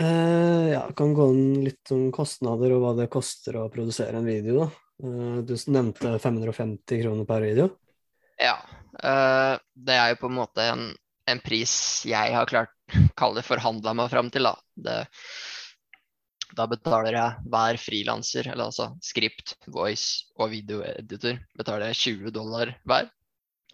[0.00, 4.28] Uh, ja, kan gå inn litt om kostnader og hva det koster å produsere en
[4.28, 4.66] video.
[4.66, 4.85] da.
[5.02, 7.68] Uh, du nevnte 550 kroner per video.
[8.40, 8.56] Ja.
[8.96, 10.86] Uh, det er jo på en måte en,
[11.28, 11.74] en pris
[12.08, 12.72] jeg har klart
[13.20, 14.48] kalle det forhandla meg fram til.
[14.48, 14.54] Da.
[14.86, 14.96] Det,
[16.56, 22.72] da betaler jeg hver frilanser, eller altså script, voice og videoeditor, betaler jeg 20 dollar
[22.88, 23.10] hver.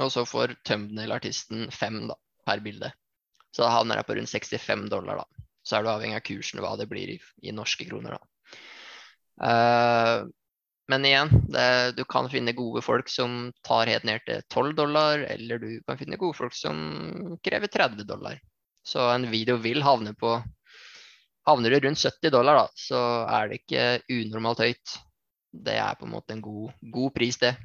[0.00, 2.16] Og så får thumbnail-artisten 5 da,
[2.48, 2.90] per bilde.
[3.52, 5.46] Så da havner jeg på rundt 65 dollar, da.
[5.62, 8.28] Så er du avhengig av kursen hva det blir i, i norske kroner, da.
[9.42, 10.30] Uh,
[10.92, 15.22] men igjen, det, du kan finne gode folk som tar helt ned til 12 dollar,
[15.24, 18.36] eller du kan finne gode folk som krever 30 dollar.
[18.84, 20.36] Så en video vil havne på
[21.48, 24.92] Havner du rundt 70 dollar, da, så er det ikke unormalt høyt.
[25.50, 27.56] Det er på en måte en god, god pris, det.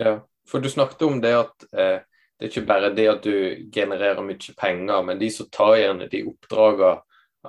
[0.00, 0.16] Ja,
[0.48, 2.00] for du snakket om det at eh,
[2.38, 6.08] det er ikke bare det at du genererer mye penger, men de som tar gjerne
[6.10, 6.96] de oppdragene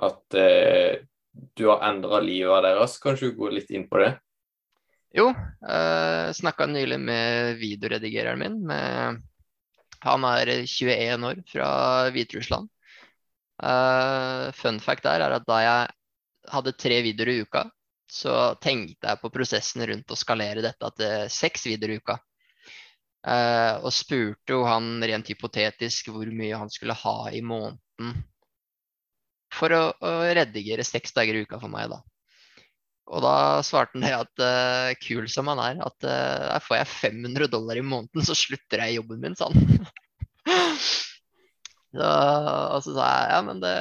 [0.06, 2.98] at eh, du har endra livet deres.
[3.02, 4.12] Kanskje du går litt inn på det?
[5.14, 5.30] Jo,
[5.68, 8.60] eh, snakka nylig med videoredigereren min.
[8.66, 9.22] Med
[10.00, 11.70] han er 21 år fra
[12.14, 12.70] Hviterussland.
[13.62, 15.90] Eh, fun fact der er at da jeg
[16.50, 17.66] hadde tre videoer i uka,
[18.10, 22.16] så tenkte jeg på prosessen rundt å skalere dette til seks videoer i uka.
[23.20, 28.22] Eh, og spurte jo han rent hypotetisk hvor mye han skulle ha i måneden
[29.54, 32.00] for å, å redigere seks dager i uka for meg, da.
[33.10, 33.34] Og da
[33.66, 37.80] svarte han det at uh, kul som han er, at uh, får jeg 500 dollar
[37.80, 39.88] i måneden, så slutter jeg jobben min, sa han.
[41.96, 43.74] så, og så sa jeg ja, men det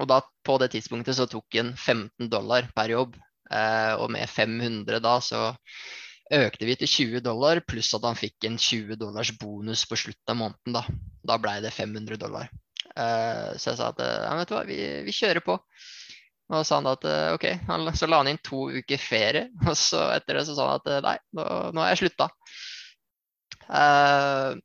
[0.00, 3.20] Og da på det tidspunktet så tok han 15 dollar per jobb.
[3.52, 5.50] Uh, og med 500 da så
[6.32, 10.32] økte vi til 20 dollar, pluss at han fikk en 20 dollars bonus på slutten
[10.32, 10.78] av måneden.
[10.78, 10.86] Da,
[11.28, 12.48] da blei det 500 dollar.
[12.92, 15.58] Uh, så jeg sa at ja, vet du hva, vi, vi kjører på.
[16.52, 17.46] Og sa han at eh, OK,
[17.96, 19.48] så la han inn to uker ferie.
[19.70, 22.28] Og så etter det så sa han at eh, nei, nå, nå har jeg slutta.
[23.72, 24.58] Uh,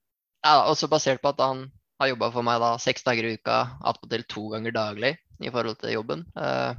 [0.43, 1.67] ja, også basert på at han
[2.01, 5.79] har jobba for meg da seks dager i uka, attpåtil to ganger daglig i forhold
[5.81, 6.25] til jobben.
[6.35, 6.75] Uh,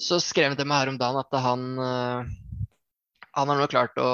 [0.00, 2.66] så skrev han til meg her om dagen at han, uh,
[3.36, 4.10] han har nå klart å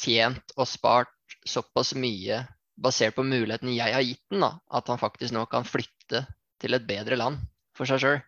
[0.00, 1.12] tjent og spart
[1.48, 2.42] såpass mye
[2.76, 6.24] basert på muligheten jeg har gitt den, da, at han faktisk nå kan flytte
[6.62, 7.42] til et bedre land
[7.76, 8.22] for seg sjøl.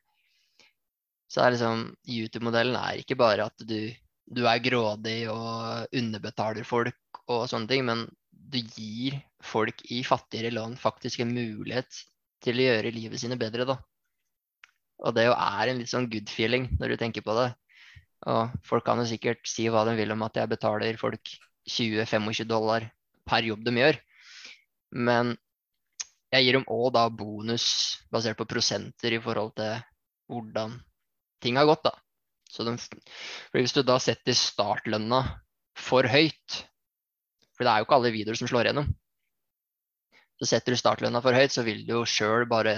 [1.27, 3.91] Så er liksom YouTube-modellen er ikke bare at du,
[4.31, 10.55] du, er grådig og underbetaler folk og sånne ting, men du gir folk i fattigere
[10.55, 12.05] land faktisk en mulighet
[12.45, 13.81] til å gjøre livet sine bedre, da.
[15.03, 17.51] Og det jo er en litt sånn good feeling når du tenker på det.
[18.31, 21.35] Og folk kan jo sikkert si hva de vil om at jeg betaler folk
[21.69, 22.87] 20-25 dollar
[23.27, 23.99] per jobb de gjør.
[24.93, 25.35] Men
[26.35, 27.67] jeg gir dem òg da bonus
[28.13, 29.79] basert på prosenter i forhold til
[30.31, 30.77] hvordan
[31.43, 31.95] ting har gått, da.
[32.51, 32.75] Så de,
[33.55, 35.21] hvis du da setter startlønna
[35.77, 36.63] for høyt,
[37.57, 38.89] for det er jo ikke alle videoer som slår gjennom,
[40.41, 42.75] så setter du startlønna for høyt, så vil du jo sjøl bare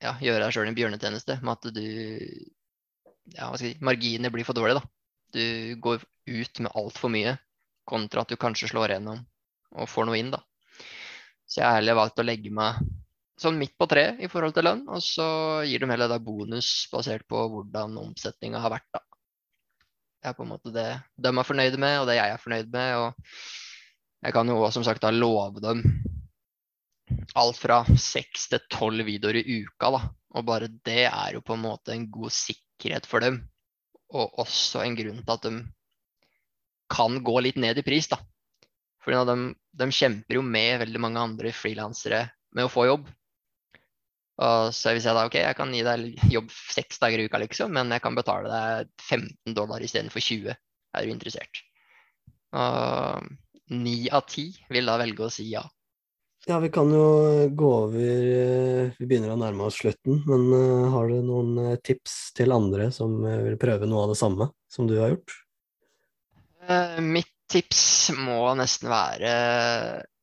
[0.00, 1.84] ja, gjøre deg sjøl en bjørnetjeneste med at du
[3.36, 4.88] ja, hva skal jeg si, Marginene blir for dårlige, da.
[5.30, 7.36] Du går ut med altfor mye
[7.88, 9.20] kontra at du kanskje slår gjennom
[9.78, 10.40] og får noe inn, da.
[11.50, 12.78] Så jeg har heller valgt å legge meg
[13.40, 15.26] sånn midt på tre i forhold til lønn, og så
[15.66, 19.02] gir de heller da bonus basert på hvordan omsetninga har vært, da.
[20.20, 22.72] Det er på en måte det de er fornøyde med, og det jeg er fornøyd
[22.74, 22.90] med.
[23.00, 25.80] Og jeg kan jo òg som sagt da love dem
[27.40, 30.02] alt fra seks til tolv videoer i uka, da.
[30.36, 33.40] Og bare det er jo på en måte en god sikkerhet for dem.
[34.12, 35.54] Og også en grunn til at de
[36.90, 38.20] kan gå litt ned i pris, da.
[39.00, 39.36] For de,
[39.78, 42.24] de kjemper jo med veldig mange andre frilansere
[42.56, 43.08] med å få jobb.
[44.40, 47.40] Og så hvis jeg da OK, jeg kan gi deg jobb seks dager i uka,
[47.42, 50.56] liksom, men jeg kan betale deg 15 dollar istedenfor 20.
[50.96, 51.60] Er du interessert?
[52.56, 53.28] Og
[53.70, 55.62] ni av ti vil da velge å si ja.
[56.48, 57.04] Ja, vi kan jo
[57.52, 61.74] gå over eh, Vi begynner å nærme oss slutten, men uh, har du noen uh,
[61.84, 65.36] tips til andre som vil prøve noe av det samme som du har gjort?
[67.00, 67.82] mitt tips
[68.16, 69.34] må nesten være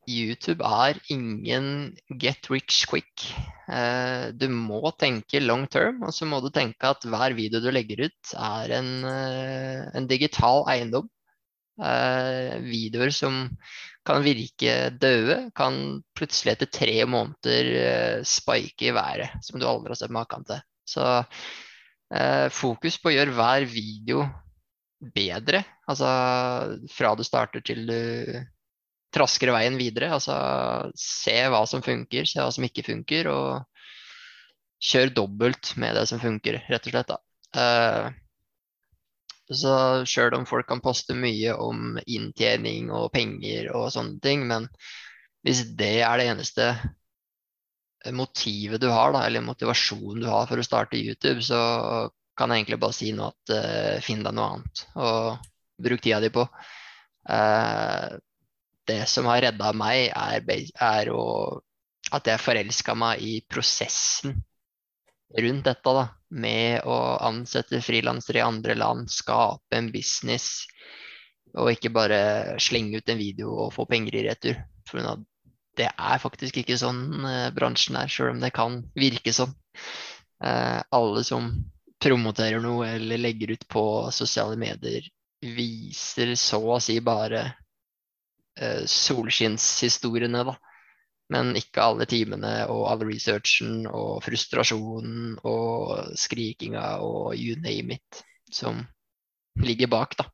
[0.07, 3.27] YouTube er ingen get rich quick.
[3.67, 7.69] Eh, du må tenke long term, og så må du tenke at hver video du
[7.75, 11.09] legger ut, er en, eh, en digital eiendom.
[11.77, 13.43] Eh, videoer som
[14.07, 19.99] kan virke døde, kan plutselig etter tre måneder spike i været, som du aldri har
[19.99, 20.63] sett maken til.
[20.87, 21.03] Så
[22.55, 24.21] fokus på å gjøre hver video
[24.99, 26.07] bedre, altså
[26.89, 27.99] fra du starter til du
[29.13, 30.12] trasker veien videre.
[30.15, 30.36] Altså
[30.97, 33.63] se hva som funker, se hva som ikke funker, og
[34.83, 37.13] kjør dobbelt med det som funker, rett og slett.
[37.13, 37.19] da.
[37.57, 38.07] Uh,
[39.47, 44.67] så sjøl om folk kan poste mye om inntjening og penger og sånne ting, men
[45.47, 46.65] hvis det er det eneste
[48.13, 51.60] motivet du har, da, eller motivasjonen du har for å starte YouTube, så
[52.38, 55.47] kan jeg egentlig bare si nå at uh, finn deg noe annet og
[55.88, 56.45] bruk tida di på.
[57.28, 58.17] Uh,
[58.88, 60.45] det som har redda meg, er,
[60.80, 61.23] er å,
[62.15, 64.38] at jeg forelska meg i prosessen
[65.38, 65.93] rundt dette.
[65.93, 70.67] da, Med å ansette frilansere i andre land, skape en business.
[71.58, 74.60] Og ikke bare slenge ut en video og få penger i retur.
[74.88, 75.04] For
[75.78, 79.54] det er faktisk ikke sånn eh, bransjen er, sjøl om det kan virke sånn.
[80.38, 81.50] Uh, alle som
[81.99, 85.07] promoterer noe eller legger ut på sosiale medier,
[85.41, 87.43] viser så å si bare
[88.60, 90.57] eh, solskinnshistoriene, da
[91.33, 98.21] men ikke alle timene og all researchen og frustrasjonen og skrikinga og you name it
[98.51, 98.79] som
[99.60, 100.27] ligger bak, da.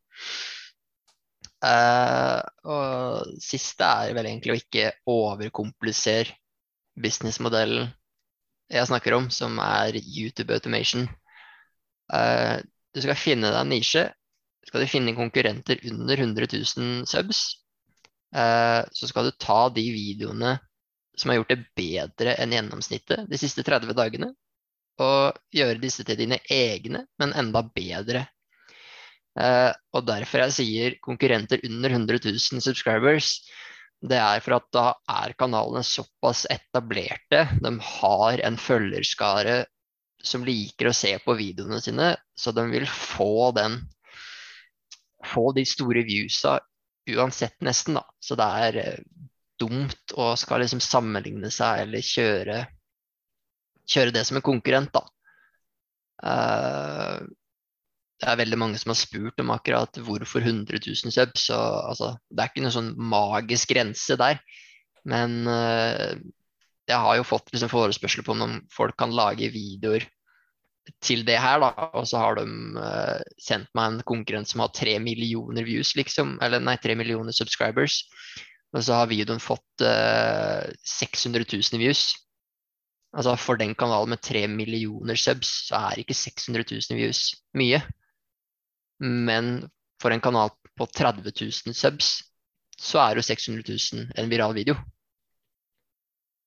[1.63, 6.35] Uh, og siste er vel egentlig å ikke overkomplisere
[6.99, 7.87] businessmodellen
[8.73, 11.07] jeg snakker om, som er YouTube automation.
[12.11, 12.59] Uh,
[12.93, 14.07] du skal finne deg en nisje.
[14.67, 17.41] Skal du finne konkurrenter under 100 000 subs,
[18.35, 20.57] uh, så skal du ta de videoene
[21.17, 24.31] som har gjort det bedre enn gjennomsnittet de siste 30 dagene.
[25.01, 28.27] Og gjøre disse til dine egne, men enda bedre.
[29.33, 33.39] Eh, og derfor jeg sier konkurrenter under 100 000 subscribers,
[34.03, 37.45] det er for at da er kanalene såpass etablerte.
[37.63, 39.63] De har en følgerskare
[40.23, 43.81] som liker å se på videoene sine, så de vil få den
[45.23, 46.57] Få de store viewsa
[47.15, 48.01] uansett, nesten, da.
[48.19, 48.97] Så det er eh,
[49.59, 52.57] dumt å skal liksom sammenligne seg eller kjøre,
[53.87, 55.05] kjøre det som en konkurrent, da.
[56.23, 57.23] Uh,
[58.19, 61.47] det er veldig mange som har spurt om akkurat hvorfor 100 000 subs.
[61.49, 64.39] Så, altså, det er ikke noen sånn magisk grense der.
[65.07, 66.13] Men uh,
[66.89, 70.05] jeg har jo fått liksom, forespørsel på om folk kan lage videoer
[71.03, 71.71] til det her, da.
[71.95, 76.35] Og så har de uh, sendt meg en konkurrent som har tre millioner views, liksom.
[76.43, 78.01] Eller nei, tre millioner subscribers.
[78.73, 80.67] Og så har videoen fått uh,
[80.97, 82.09] 600 000 views.
[83.13, 87.79] Altså For den kanalen med 3 millioner subs, så er ikke 600 000 views mye.
[89.03, 89.69] Men
[90.01, 92.15] for en kanal på 30 000 subs,
[92.73, 94.75] så er jo 600 000 en viral video.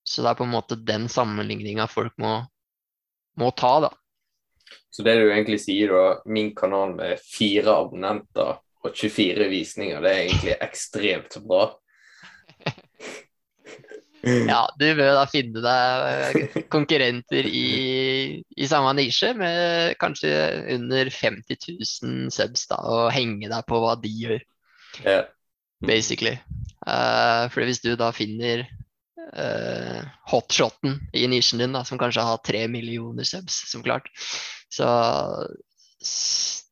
[0.07, 2.37] Så det er på en måte den sammenligninga folk må,
[3.41, 3.91] må, ta, da.
[4.91, 10.13] Så det du egentlig sier, da, min kanal med fire abonnenter og 24 visninger, det
[10.13, 11.69] er egentlig ekstremt bra?
[14.27, 20.33] Ja, du bør da finne deg konkurrenter i, i samme nisje med kanskje
[20.75, 21.61] under 50
[22.03, 24.43] 000 subs, da, og henge deg på hva de gjør,
[25.05, 25.29] yeah.
[25.79, 26.35] basically.
[26.83, 28.65] Uh, for hvis du da finner
[29.19, 30.01] uh,
[30.33, 34.11] hotshoten i nisjen din, da, som kanskje har tre millioner subs, som klart,
[34.73, 34.89] så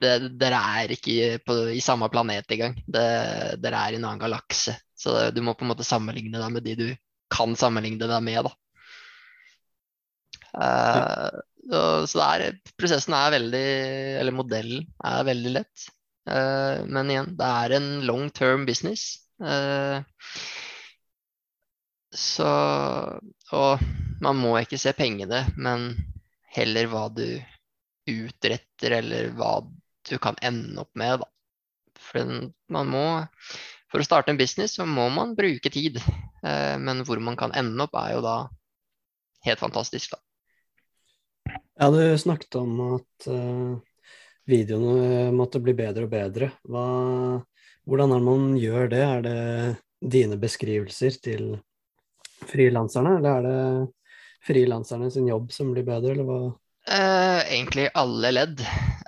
[0.05, 2.77] dere er ikke på, i samme planet engang.
[2.87, 4.75] Dere er i en annen galakse.
[4.99, 6.87] Så det, du må på en måte sammenligne deg med de du
[7.33, 8.47] kan sammenligne deg med.
[8.47, 8.53] da.
[10.55, 13.63] Uh, så er, prosessen er veldig
[14.21, 15.87] Eller modellen er veldig lett.
[16.29, 19.25] Uh, men igjen, det er en long term business.
[19.43, 20.05] Uh,
[22.15, 22.49] så
[23.53, 23.83] Og
[24.23, 25.93] man må ikke se pengene, men
[26.55, 27.27] heller hva du
[28.09, 29.59] utretter, eller hva
[30.09, 31.23] du kan ende opp med.
[31.23, 31.29] Da.
[32.01, 32.35] For
[32.73, 33.07] man må
[33.93, 36.01] For å starte en business så må man bruke tid.
[36.45, 38.37] Eh, men hvor man kan ende opp, er jo da
[39.47, 40.19] helt fantastisk, da.
[41.79, 43.77] Ja, du snakket om at uh,
[44.51, 46.51] videoene måtte bli bedre og bedre.
[46.67, 46.85] Hva,
[47.87, 49.05] hvordan er det man gjør det?
[49.05, 49.39] Er det
[50.15, 51.49] dine beskrivelser til
[52.49, 56.41] frilanserne, eller er det frilanserne sin jobb som blir bedre, eller hva?
[56.85, 58.65] Uh, egentlig alle ledd.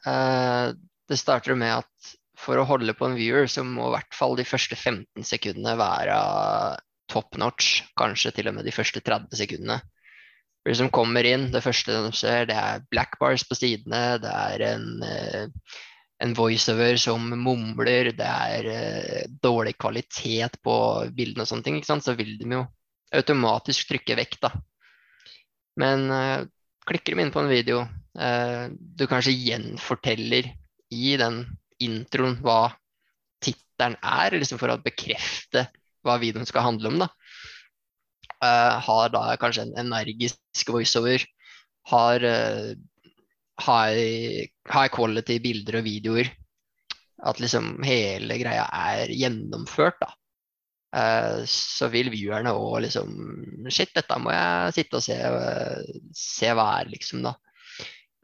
[0.06, 0.72] Uh,
[1.08, 4.36] det starter med at for å holde på en viewer, så må i hvert fall
[4.38, 6.16] de første 15 sekundene være
[7.12, 7.82] top notch.
[7.98, 9.80] Kanskje til og med de første 30 sekundene.
[10.60, 14.18] For de som kommer inn, det første de ser, det er black bars på sidene.
[14.22, 15.76] Det er en uh,
[16.18, 20.76] en voiceover som mumler, det er uh, dårlig kvalitet på
[21.16, 22.06] bildene og sånne ting, ikke sant?
[22.06, 22.64] så vil de jo
[23.14, 24.50] automatisk trykke vekk, da.
[25.80, 26.46] Men uh,
[26.88, 27.84] klikker de inn på en video,
[28.18, 30.50] uh, du kanskje gjenforteller
[30.94, 31.42] i den
[31.82, 32.72] introen hva
[33.44, 35.66] tittelen er, liksom for å bekrefte
[36.06, 37.10] hva videoen skal handle om, da.
[38.86, 41.22] har da kanskje en energisk voiceover,
[41.90, 42.24] har
[43.60, 46.30] high, high quality bilder og videoer.
[47.26, 50.12] At liksom hele greia er gjennomført, da.
[50.96, 53.10] Uh, så vil viewerne òg liksom
[53.68, 57.34] Shit, dette må jeg sitte og se, uh, se hva er, liksom, da.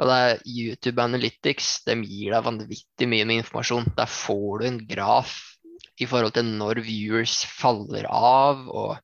[0.00, 3.90] Og det er YouTube Analytics de gir deg vanvittig mye med informasjon.
[3.98, 5.34] Der får du en graf
[6.00, 8.96] i forhold til når viewers faller av, og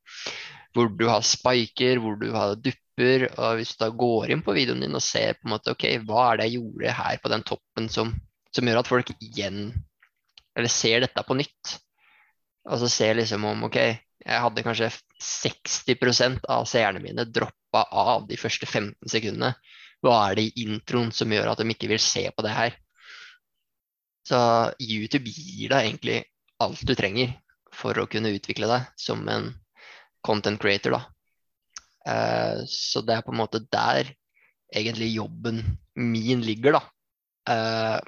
[0.75, 3.29] hvor du har spiker, hvor du har dupper.
[3.37, 5.87] Og hvis du da går inn på videoen din og ser på en måte, ok,
[6.09, 8.15] hva er det jeg gjorde her på den toppen som,
[8.55, 9.69] som gjør at folk igjen
[10.59, 11.77] eller ser dette på nytt.
[12.67, 13.79] Og ser liksom om ok,
[14.29, 14.91] jeg hadde kanskje
[15.23, 19.55] 60 av seerne mine droppa av de første 15 sekundene.
[20.03, 22.77] Hva er det i introen som gjør at de ikke vil se på det her?
[24.29, 24.39] Så
[24.83, 26.19] YouTube gir deg egentlig
[26.61, 27.33] alt du trenger
[27.73, 29.53] for å kunne utvikle deg som en
[30.27, 30.99] content creator.
[30.99, 31.03] da.
[32.09, 34.13] Eh, så det er på en måte der
[34.75, 35.63] egentlig jobben
[35.95, 36.83] min ligger, da.
[37.49, 37.99] Eh,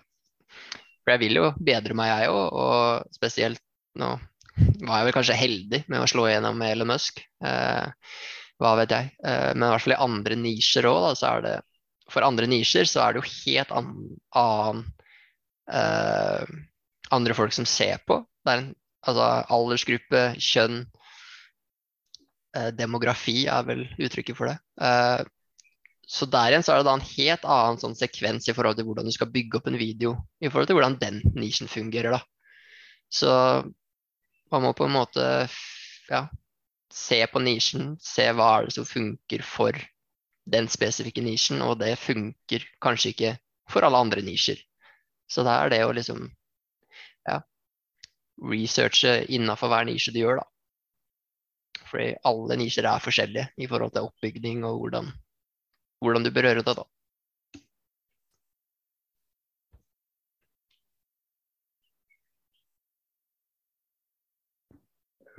[1.00, 3.62] for jeg vil jo bedre meg, jeg òg, og spesielt
[3.98, 4.12] nå
[4.86, 7.22] var jeg vel kanskje heldig med å slå igjennom med Elon Musk.
[7.44, 7.86] Eh,
[8.60, 9.08] hva vet jeg.
[9.24, 11.52] men i hvert fall i andre nisjer òg, så er det
[12.12, 14.82] For andre nisjer så er det jo helt annen
[17.10, 18.18] andre folk som ser på.
[18.44, 18.74] Det er en
[19.06, 20.82] altså, aldersgruppe, kjønn,
[22.56, 24.56] Eh, demografi er vel uttrykket for det.
[24.82, 25.22] Eh,
[26.10, 28.88] så der igjen så er det da en helt annen sånn sekvens i forhold til
[28.88, 30.16] hvordan du skal bygge opp en video.
[30.42, 32.20] I forhold til hvordan den nisjen fungerer, da.
[33.10, 33.30] Så
[34.50, 35.24] man må på en måte
[36.10, 36.24] ja,
[36.92, 39.76] se på nisjen, se hva er det som funker for
[40.50, 43.32] den spesifikke nisjen, og det funker kanskje ikke
[43.70, 44.58] for alle andre nisjer.
[45.30, 46.24] Så det er det å liksom
[47.28, 47.38] ja,
[48.50, 50.48] researche innafor hver nisje du gjør, da.
[51.90, 55.10] Fordi alle nisjer er forskjellige i forhold til oppbygning og hvordan,
[56.02, 56.74] hvordan du berører det.
[56.78, 56.86] da.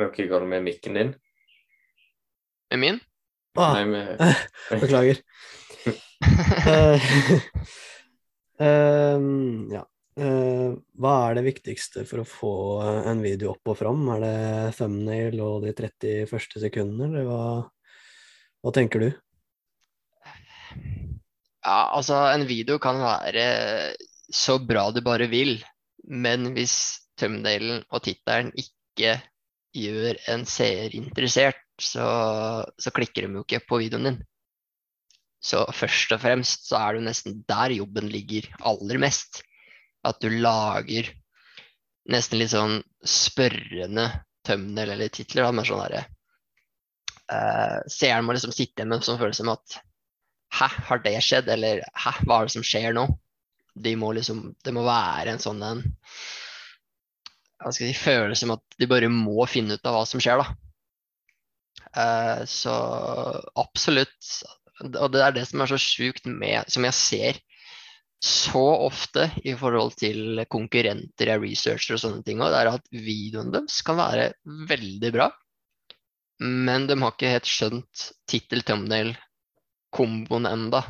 [0.01, 1.13] Er går det med mikken din?
[2.71, 2.99] Med min?
[3.59, 4.21] Ah, Nei, med...
[4.81, 5.21] Beklager.
[8.59, 9.85] um, ja.
[10.21, 12.53] Uh, hva er det viktigste for å få
[13.07, 14.03] en video opp og fram?
[14.15, 17.43] Er det thumbnail og de 30 første sekundene, eller hva,
[18.61, 19.09] hva tenker du?
[21.61, 23.45] Ja, altså, en video kan være
[24.31, 25.59] så bra du bare vil,
[26.07, 26.75] men hvis
[27.19, 29.19] thumbnailen og tittelen ikke
[29.75, 32.05] gjør en seer interessert, så,
[32.77, 34.19] så klikker de jo ikke på videoen din.
[35.41, 39.41] Så først og fremst så er det nesten der jobben ligger aller mest
[40.05, 41.09] at du lager
[42.11, 44.07] nesten litt sånn spørrende
[44.45, 45.47] tømnel eller titler.
[45.47, 46.03] Da, med sånn derre
[47.31, 49.81] uh, Seeren må liksom sitte med en sånn følelse med at
[50.51, 51.47] Hæ, har det skjedd?
[51.47, 53.05] Eller hæ, hva er det som skjer nå?
[53.79, 55.83] De må liksom, det må være en sånn en
[57.61, 60.21] hva skal jeg si, følelse med at de bare må finne ut av hva som
[60.23, 60.55] skjer, da.
[61.91, 62.73] Uh, så
[63.59, 64.33] absolutt.
[64.91, 67.39] Og det er det som er så sjukt med Som jeg ser
[68.21, 72.91] så ofte i forhold til konkurrenter jeg researcher og sånne ting, og det er at
[72.93, 74.27] videoen deres kan være
[74.69, 75.31] veldig bra,
[76.41, 79.15] men de har ikke helt skjønt tittel, thumbnail,
[79.93, 80.83] komboen enda.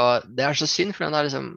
[0.00, 1.52] Og det er så synd, for liksom,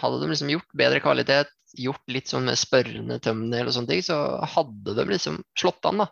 [0.00, 4.04] hadde de liksom gjort bedre kvalitet, gjort litt sånn med spørrende tømmende eller sånne ting,
[4.04, 4.18] så
[4.54, 6.08] hadde de liksom slått an, da.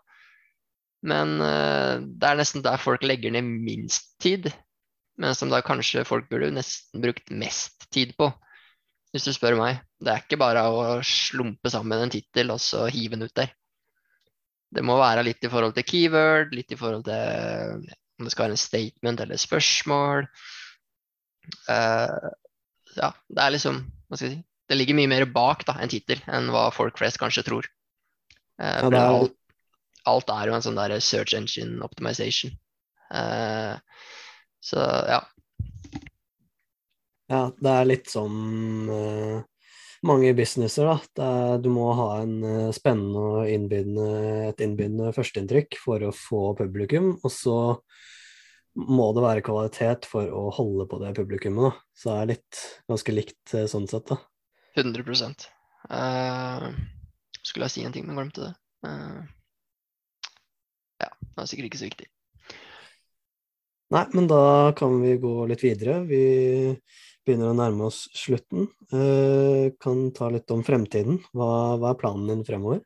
[1.11, 4.51] Men uh, det er nesten der folk legger ned minst tid
[5.21, 8.31] men som da kanskje folk burde nesten brukt mest tid på,
[9.13, 9.83] hvis du spør meg.
[10.01, 13.53] Det er ikke bare å slumpe sammen en tittel og så hive den ut der.
[14.71, 17.89] Det må være litt i forhold til keyword, litt i forhold til
[18.21, 20.29] om det skal være en statement eller spørsmål.
[21.69, 22.31] Uh,
[22.97, 25.91] ja, det er liksom Hva skal jeg si Det ligger mye mer bak da, en
[25.91, 27.67] tittel enn hva folk flest kanskje tror.
[28.61, 28.99] Uh, ja, er...
[29.03, 29.37] alt,
[30.07, 32.55] alt, er jo en sånn der search engine optimization.
[33.11, 33.75] Uh,
[34.63, 35.21] så ja.
[37.31, 38.33] Ja, det er litt som
[38.91, 39.43] uh,
[40.07, 41.27] mange businesser, da.
[41.27, 44.09] Er, du må ha en uh, spennende og innbydende,
[44.49, 47.59] et innbydende førsteinntrykk for å få publikum, og så
[48.75, 51.87] må det være kvalitet for å holde på det publikummet, da.
[51.95, 54.19] Så det er litt ganske likt uh, sånn sett, da.
[54.77, 55.03] 100
[55.91, 56.71] uh,
[57.43, 58.55] Skulle jeg si en ting, men glemte det.
[58.87, 59.23] Uh,
[61.01, 62.09] ja, det er sikkert ikke så viktig.
[63.91, 66.01] Nei, men da kan vi gå litt videre.
[66.07, 66.23] Vi
[67.27, 68.69] begynner å nærme oss slutten.
[68.93, 71.19] Uh, kan ta litt om fremtiden.
[71.35, 71.51] Hva,
[71.81, 72.85] hva er planen din fremover?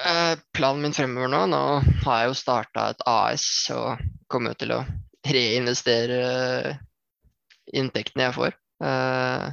[0.00, 1.62] Uh, planen min fremover nå Nå
[2.06, 3.44] har jeg jo starta et AS
[3.74, 4.00] og
[4.32, 4.84] kommer jo til å
[5.28, 6.20] reinvestere
[7.76, 8.56] inntektene jeg får.
[8.80, 9.52] Uh,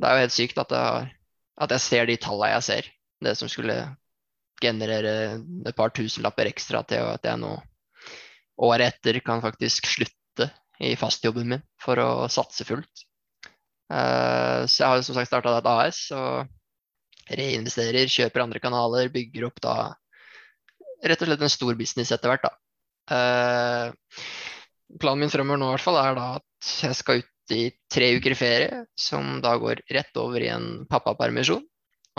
[0.00, 1.12] det er jo helt sykt at jeg,
[1.64, 2.90] at jeg ser de tallene jeg ser.
[3.24, 3.76] Det som skulle
[4.62, 5.14] generere
[5.66, 7.54] et par tusenlapper ekstra til at jeg nå
[8.64, 10.48] året etter kan faktisk slutte
[10.82, 13.06] i fastjobben min for å satse fullt.
[13.92, 16.48] Uh, så jeg har som sagt starta et AS og
[17.30, 19.76] reinvesterer, kjøper andre kanaler, bygger opp da
[21.04, 22.52] rett og slett en stor business etter hvert, da.
[23.04, 23.88] Uh,
[25.00, 28.14] planen min fremover nå i hvert fall er da at jeg skal ut i tre
[28.16, 31.64] uker ferie, som da går rett over i en pappapermisjon.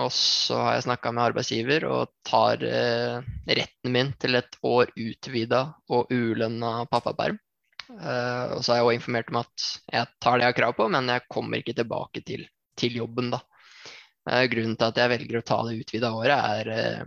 [0.03, 4.91] Og så har jeg snakka med arbeidsgiver og tar eh, retten min til et år
[4.91, 5.61] utvida
[5.95, 7.39] og ulønna pappaperm.
[7.89, 10.75] Eh, og så har jeg òg informert om at jeg tar det jeg har krav
[10.75, 12.43] på, men jeg kommer ikke tilbake til,
[12.75, 13.39] til jobben, da.
[14.27, 17.05] Eh, grunnen til at jeg velger å ta det utvida året, er eh,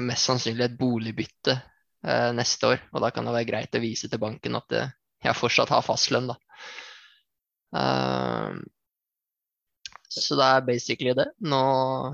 [0.00, 2.84] mest sannsynlig et boligbytte eh, neste år.
[2.94, 4.94] Og da kan det være greit å vise til banken at eh,
[5.26, 6.40] jeg fortsatt har fastlønn, da.
[7.76, 8.58] Uh,
[10.10, 11.28] så det er basically det.
[11.38, 11.60] Nå,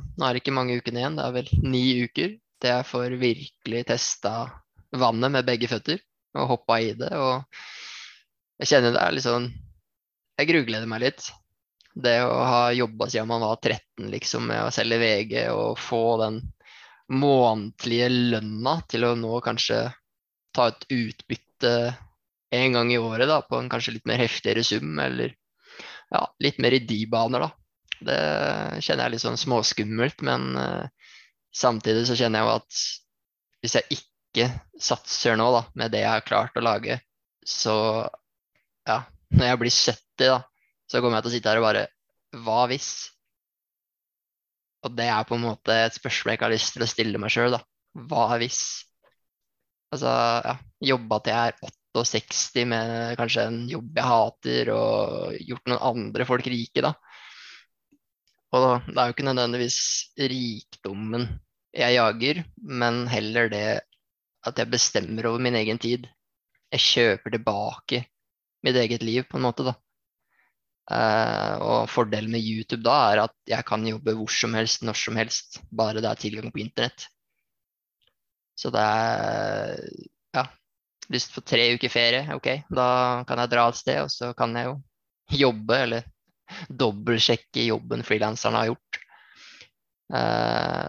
[0.05, 3.17] nå, er det ikke mange ukene igjen, det er vel ni uker til jeg får
[3.21, 4.35] virkelig testa
[4.97, 6.01] vannet med begge føtter
[6.37, 7.11] og hoppa i det.
[7.17, 9.51] Og jeg kjenner det er sånn
[10.37, 11.31] Jeg grugleder meg litt.
[11.97, 16.19] Det å ha jobba siden man var 13 liksom, med å selge VG og få
[16.21, 16.43] den
[17.09, 19.87] månedlige lønna til å nå kanskje
[20.53, 21.73] ta et utbytte
[22.59, 25.35] en gang i året da, på en kanskje litt mer heftigere sum, eller
[26.13, 27.51] ja, litt mer i de baner, da.
[27.97, 28.21] Det
[28.85, 31.13] kjenner jeg litt sånn småskummelt, men uh,
[31.55, 32.81] samtidig så kjenner jeg jo at
[33.65, 34.49] hvis jeg ikke
[34.83, 37.01] satser nå, da, med det jeg har klart å lage,
[37.47, 37.77] så
[38.87, 39.01] ja,
[39.33, 40.41] når jeg blir 70, da,
[40.87, 41.87] så kommer jeg til å sitte her og bare
[42.45, 42.91] Hva hvis?
[44.87, 47.21] Og det er på en måte et spørsmål jeg ikke har lyst til å stille
[47.23, 47.63] meg sjøl, da.
[48.07, 48.61] Hva hvis?
[49.95, 50.13] Altså,
[50.45, 50.55] ja,
[50.93, 51.59] jobba til jeg er
[52.05, 56.93] 68 med kanskje en jobb jeg hater, og gjort noen andre folk rike, da.
[58.55, 59.81] Og det er jo ikke nødvendigvis
[60.21, 61.27] rikdommen
[61.77, 63.67] jeg jager, men heller det
[64.47, 66.07] at jeg bestemmer over min egen tid.
[66.73, 68.05] Jeg kjøper tilbake
[68.67, 69.75] mitt eget liv, på en måte, da.
[70.87, 74.99] Uh, og fordelen med YouTube da er at jeg kan jobbe hvor som helst, når
[75.01, 77.09] som helst, bare det er tilgang på internett.
[78.57, 79.83] Så det er
[81.13, 82.89] lyst på tre uker ferie, ok, da
[83.29, 84.77] kan jeg dra et sted, og så kan jeg jo
[85.47, 86.07] jobbe, eller
[86.71, 89.01] dobbeltsjekke jobben frilanserne har gjort.
[90.15, 90.87] Uh,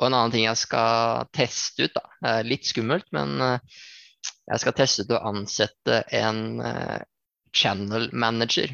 [0.00, 3.82] og en annen ting jeg skal teste ut, da, litt skummelt, men uh,
[4.50, 7.00] jeg skal teste ut å ansette en uh,
[7.54, 8.72] channel manager.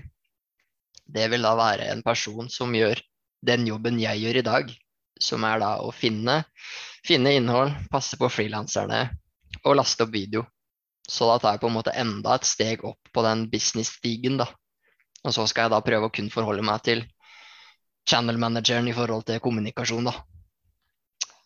[1.11, 3.03] Det vil da være en person som gjør
[3.47, 4.73] den jobben jeg gjør i dag,
[5.21, 6.43] som er da å finne,
[7.07, 9.05] finne innhold, passe på frilanserne
[9.65, 10.45] og laste opp video.
[11.11, 14.47] Så da tar jeg på en måte enda et steg opp på den business-stigen, da.
[15.27, 17.03] Og så skal jeg da prøve å kun forholde meg til
[18.09, 20.15] channel-manageren i forhold til kommunikasjon, da.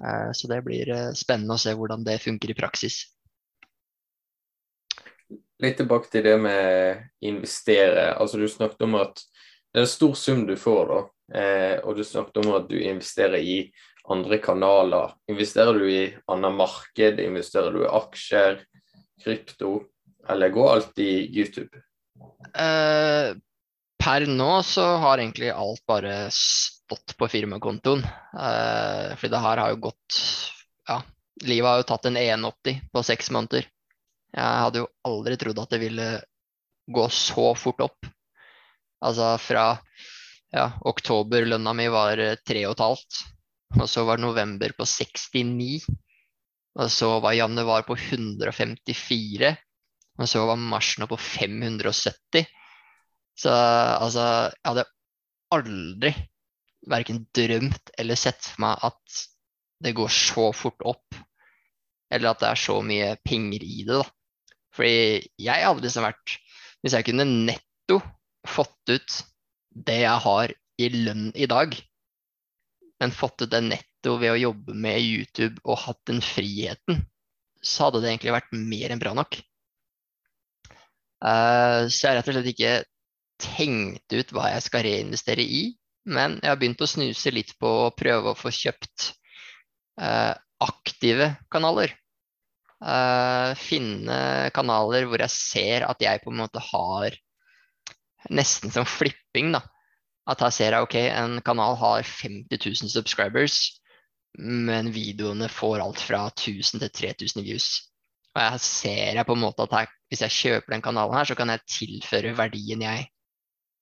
[0.04, 3.00] Eh, så det blir eh, spennende å se hvordan det funker i praksis.
[5.64, 8.10] Litt tilbake til det med investere.
[8.18, 9.22] Altså Du snakket om at
[9.72, 11.00] det er en stor sum du får, da.
[11.40, 13.58] Eh, og du snakket om at du investerer i
[14.12, 15.16] andre kanaler.
[15.30, 17.22] Investerer du i annet marked?
[17.22, 18.60] Investerer du i aksjer,
[19.24, 19.72] krypto?
[20.28, 21.82] Eller går alt i YouTube?
[22.54, 23.34] Uh,
[24.00, 28.04] per nå så har egentlig alt bare stått på firmakontoen.
[28.36, 30.20] Uh, fordi det her har jo gått
[30.88, 31.00] Ja,
[31.44, 33.68] livet har jo tatt en 180 på seks måneder.
[34.34, 36.08] Jeg hadde jo aldri trodd at det ville
[36.90, 38.08] gå så fort opp.
[39.04, 39.66] Altså fra
[40.54, 43.04] ja, oktober lønna mi var 3,5,
[43.80, 45.84] og så var november på 69.
[46.74, 49.52] Og så var januar på 154,
[50.18, 52.46] og så var mars nå på 570.
[53.38, 54.86] Så altså, jeg hadde
[55.54, 56.12] aldri
[56.90, 59.22] verken drømt eller sett for meg at
[59.84, 61.16] det går så fort opp,
[62.12, 64.06] eller at det er så mye penger i det, da.
[64.74, 64.94] Fordi
[65.38, 66.38] jeg hadde liksom vært
[66.82, 67.96] Hvis jeg kunne netto
[68.44, 69.14] fått ut
[69.86, 71.72] det jeg har i lønn i dag,
[73.00, 77.04] men fått ut det netto ved å jobbe med YouTube og hatt den friheten,
[77.64, 79.38] så hadde det egentlig vært mer enn bra nok.
[81.24, 82.74] Uh, så jeg har rett og slett ikke
[83.40, 85.64] tenkt ut hva jeg skal reinvestere i.
[86.04, 89.06] Men jeg har begynt å snuse litt på å prøve å få kjøpt
[90.00, 90.34] eh,
[90.64, 91.94] aktive kanaler.
[92.84, 94.18] Eh, finne
[94.56, 97.16] kanaler hvor jeg ser at jeg på en måte har
[98.32, 99.62] nesten som flipping, da.
[100.28, 103.80] At her ser jeg ok, en kanal har 50 000 subscribers,
[104.38, 107.68] men videoene får alt fra 1000 til 3000 views.
[108.34, 111.28] Og jeg ser jeg på en måte at her, hvis jeg kjøper den kanalen her,
[111.28, 113.08] så kan jeg tilføre verdien jeg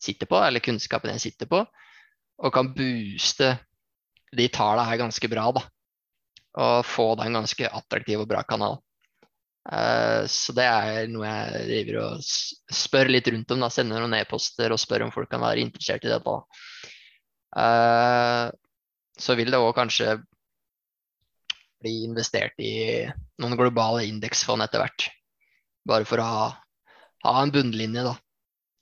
[0.03, 1.63] sitter på, eller kunnskapen jeg sitter på,
[2.43, 3.55] og kan booste
[4.37, 5.63] de tallene her ganske bra, da.
[6.63, 8.81] Og få da en ganske attraktiv og bra kanal.
[9.63, 13.63] Uh, så det er noe jeg driver og spør litt rundt om.
[13.63, 16.35] da, Sender noen e-poster og spør om folk kan være interessert i dette.
[17.57, 18.51] Uh,
[19.23, 20.17] så vil det òg kanskje
[21.83, 23.05] bli investert i
[23.43, 25.09] noen globale indeksfond etter hvert.
[25.89, 26.45] Bare for å ha,
[27.27, 28.15] ha en bunnlinje, da.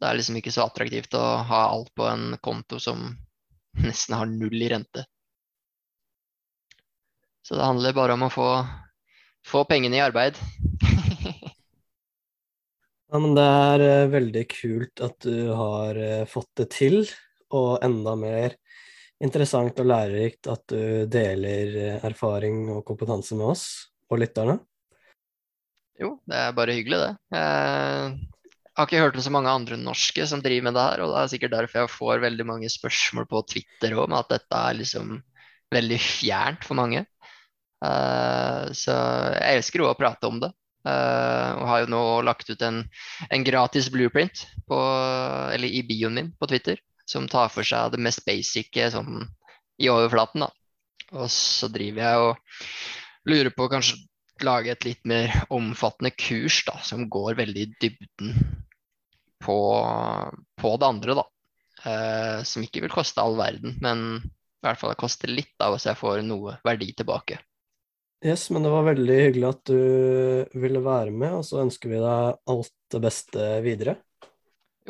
[0.01, 3.03] Det er liksom ikke så attraktivt å ha alt på en konto som
[3.87, 5.05] nesten har null i rente.
[7.45, 8.49] Så det handler bare om å få,
[9.47, 10.37] få pengene i arbeid.
[13.11, 17.03] ja, men det er uh, veldig kult at du har uh, fått det til,
[17.51, 18.60] og enda mer
[19.21, 23.65] interessant og lærerikt at du deler uh, erfaring og kompetanse med oss
[24.11, 24.59] og lytterne.
[26.01, 27.11] Jo, det er bare hyggelig, det.
[27.37, 31.13] Jeg har ikke hørt om så mange andre norske som driver med det her, og
[31.13, 34.79] det er sikkert derfor jeg får veldig mange spørsmål på Twitter med at dette er
[34.79, 35.19] liksom
[35.75, 37.05] veldig fjernt for mange.
[37.85, 38.97] Uh, så
[39.37, 40.51] jeg elsker jo å prate om det.
[40.81, 42.81] Uh, og har jo nå lagt ut en,
[43.29, 44.79] en gratis blueprint på,
[45.53, 49.25] eller i bioen min på Twitter som tar for seg det mest basic sånn,
[49.81, 50.47] i overflaten.
[50.47, 50.51] Da.
[51.19, 53.99] Og så driver jeg og lurer på å kanskje
[54.47, 58.35] lage et litt mer omfattende kurs da, som går veldig i dybden
[59.45, 59.59] på,
[60.61, 61.27] på det andre, da.
[61.81, 65.89] Eh, som ikke vil koste all verden, men i hvert fall koste litt da, hvis
[65.89, 67.41] jeg får noe verdi tilbake.
[68.25, 72.03] Yes, men det var veldig hyggelig at du ville være med, og så ønsker vi
[72.03, 73.97] deg alt det beste videre.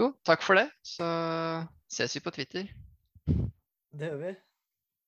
[0.01, 0.71] Jo, takk for det.
[0.87, 1.07] Så
[1.93, 2.71] ses vi på Twitter.
[3.93, 4.31] Det gjør vi.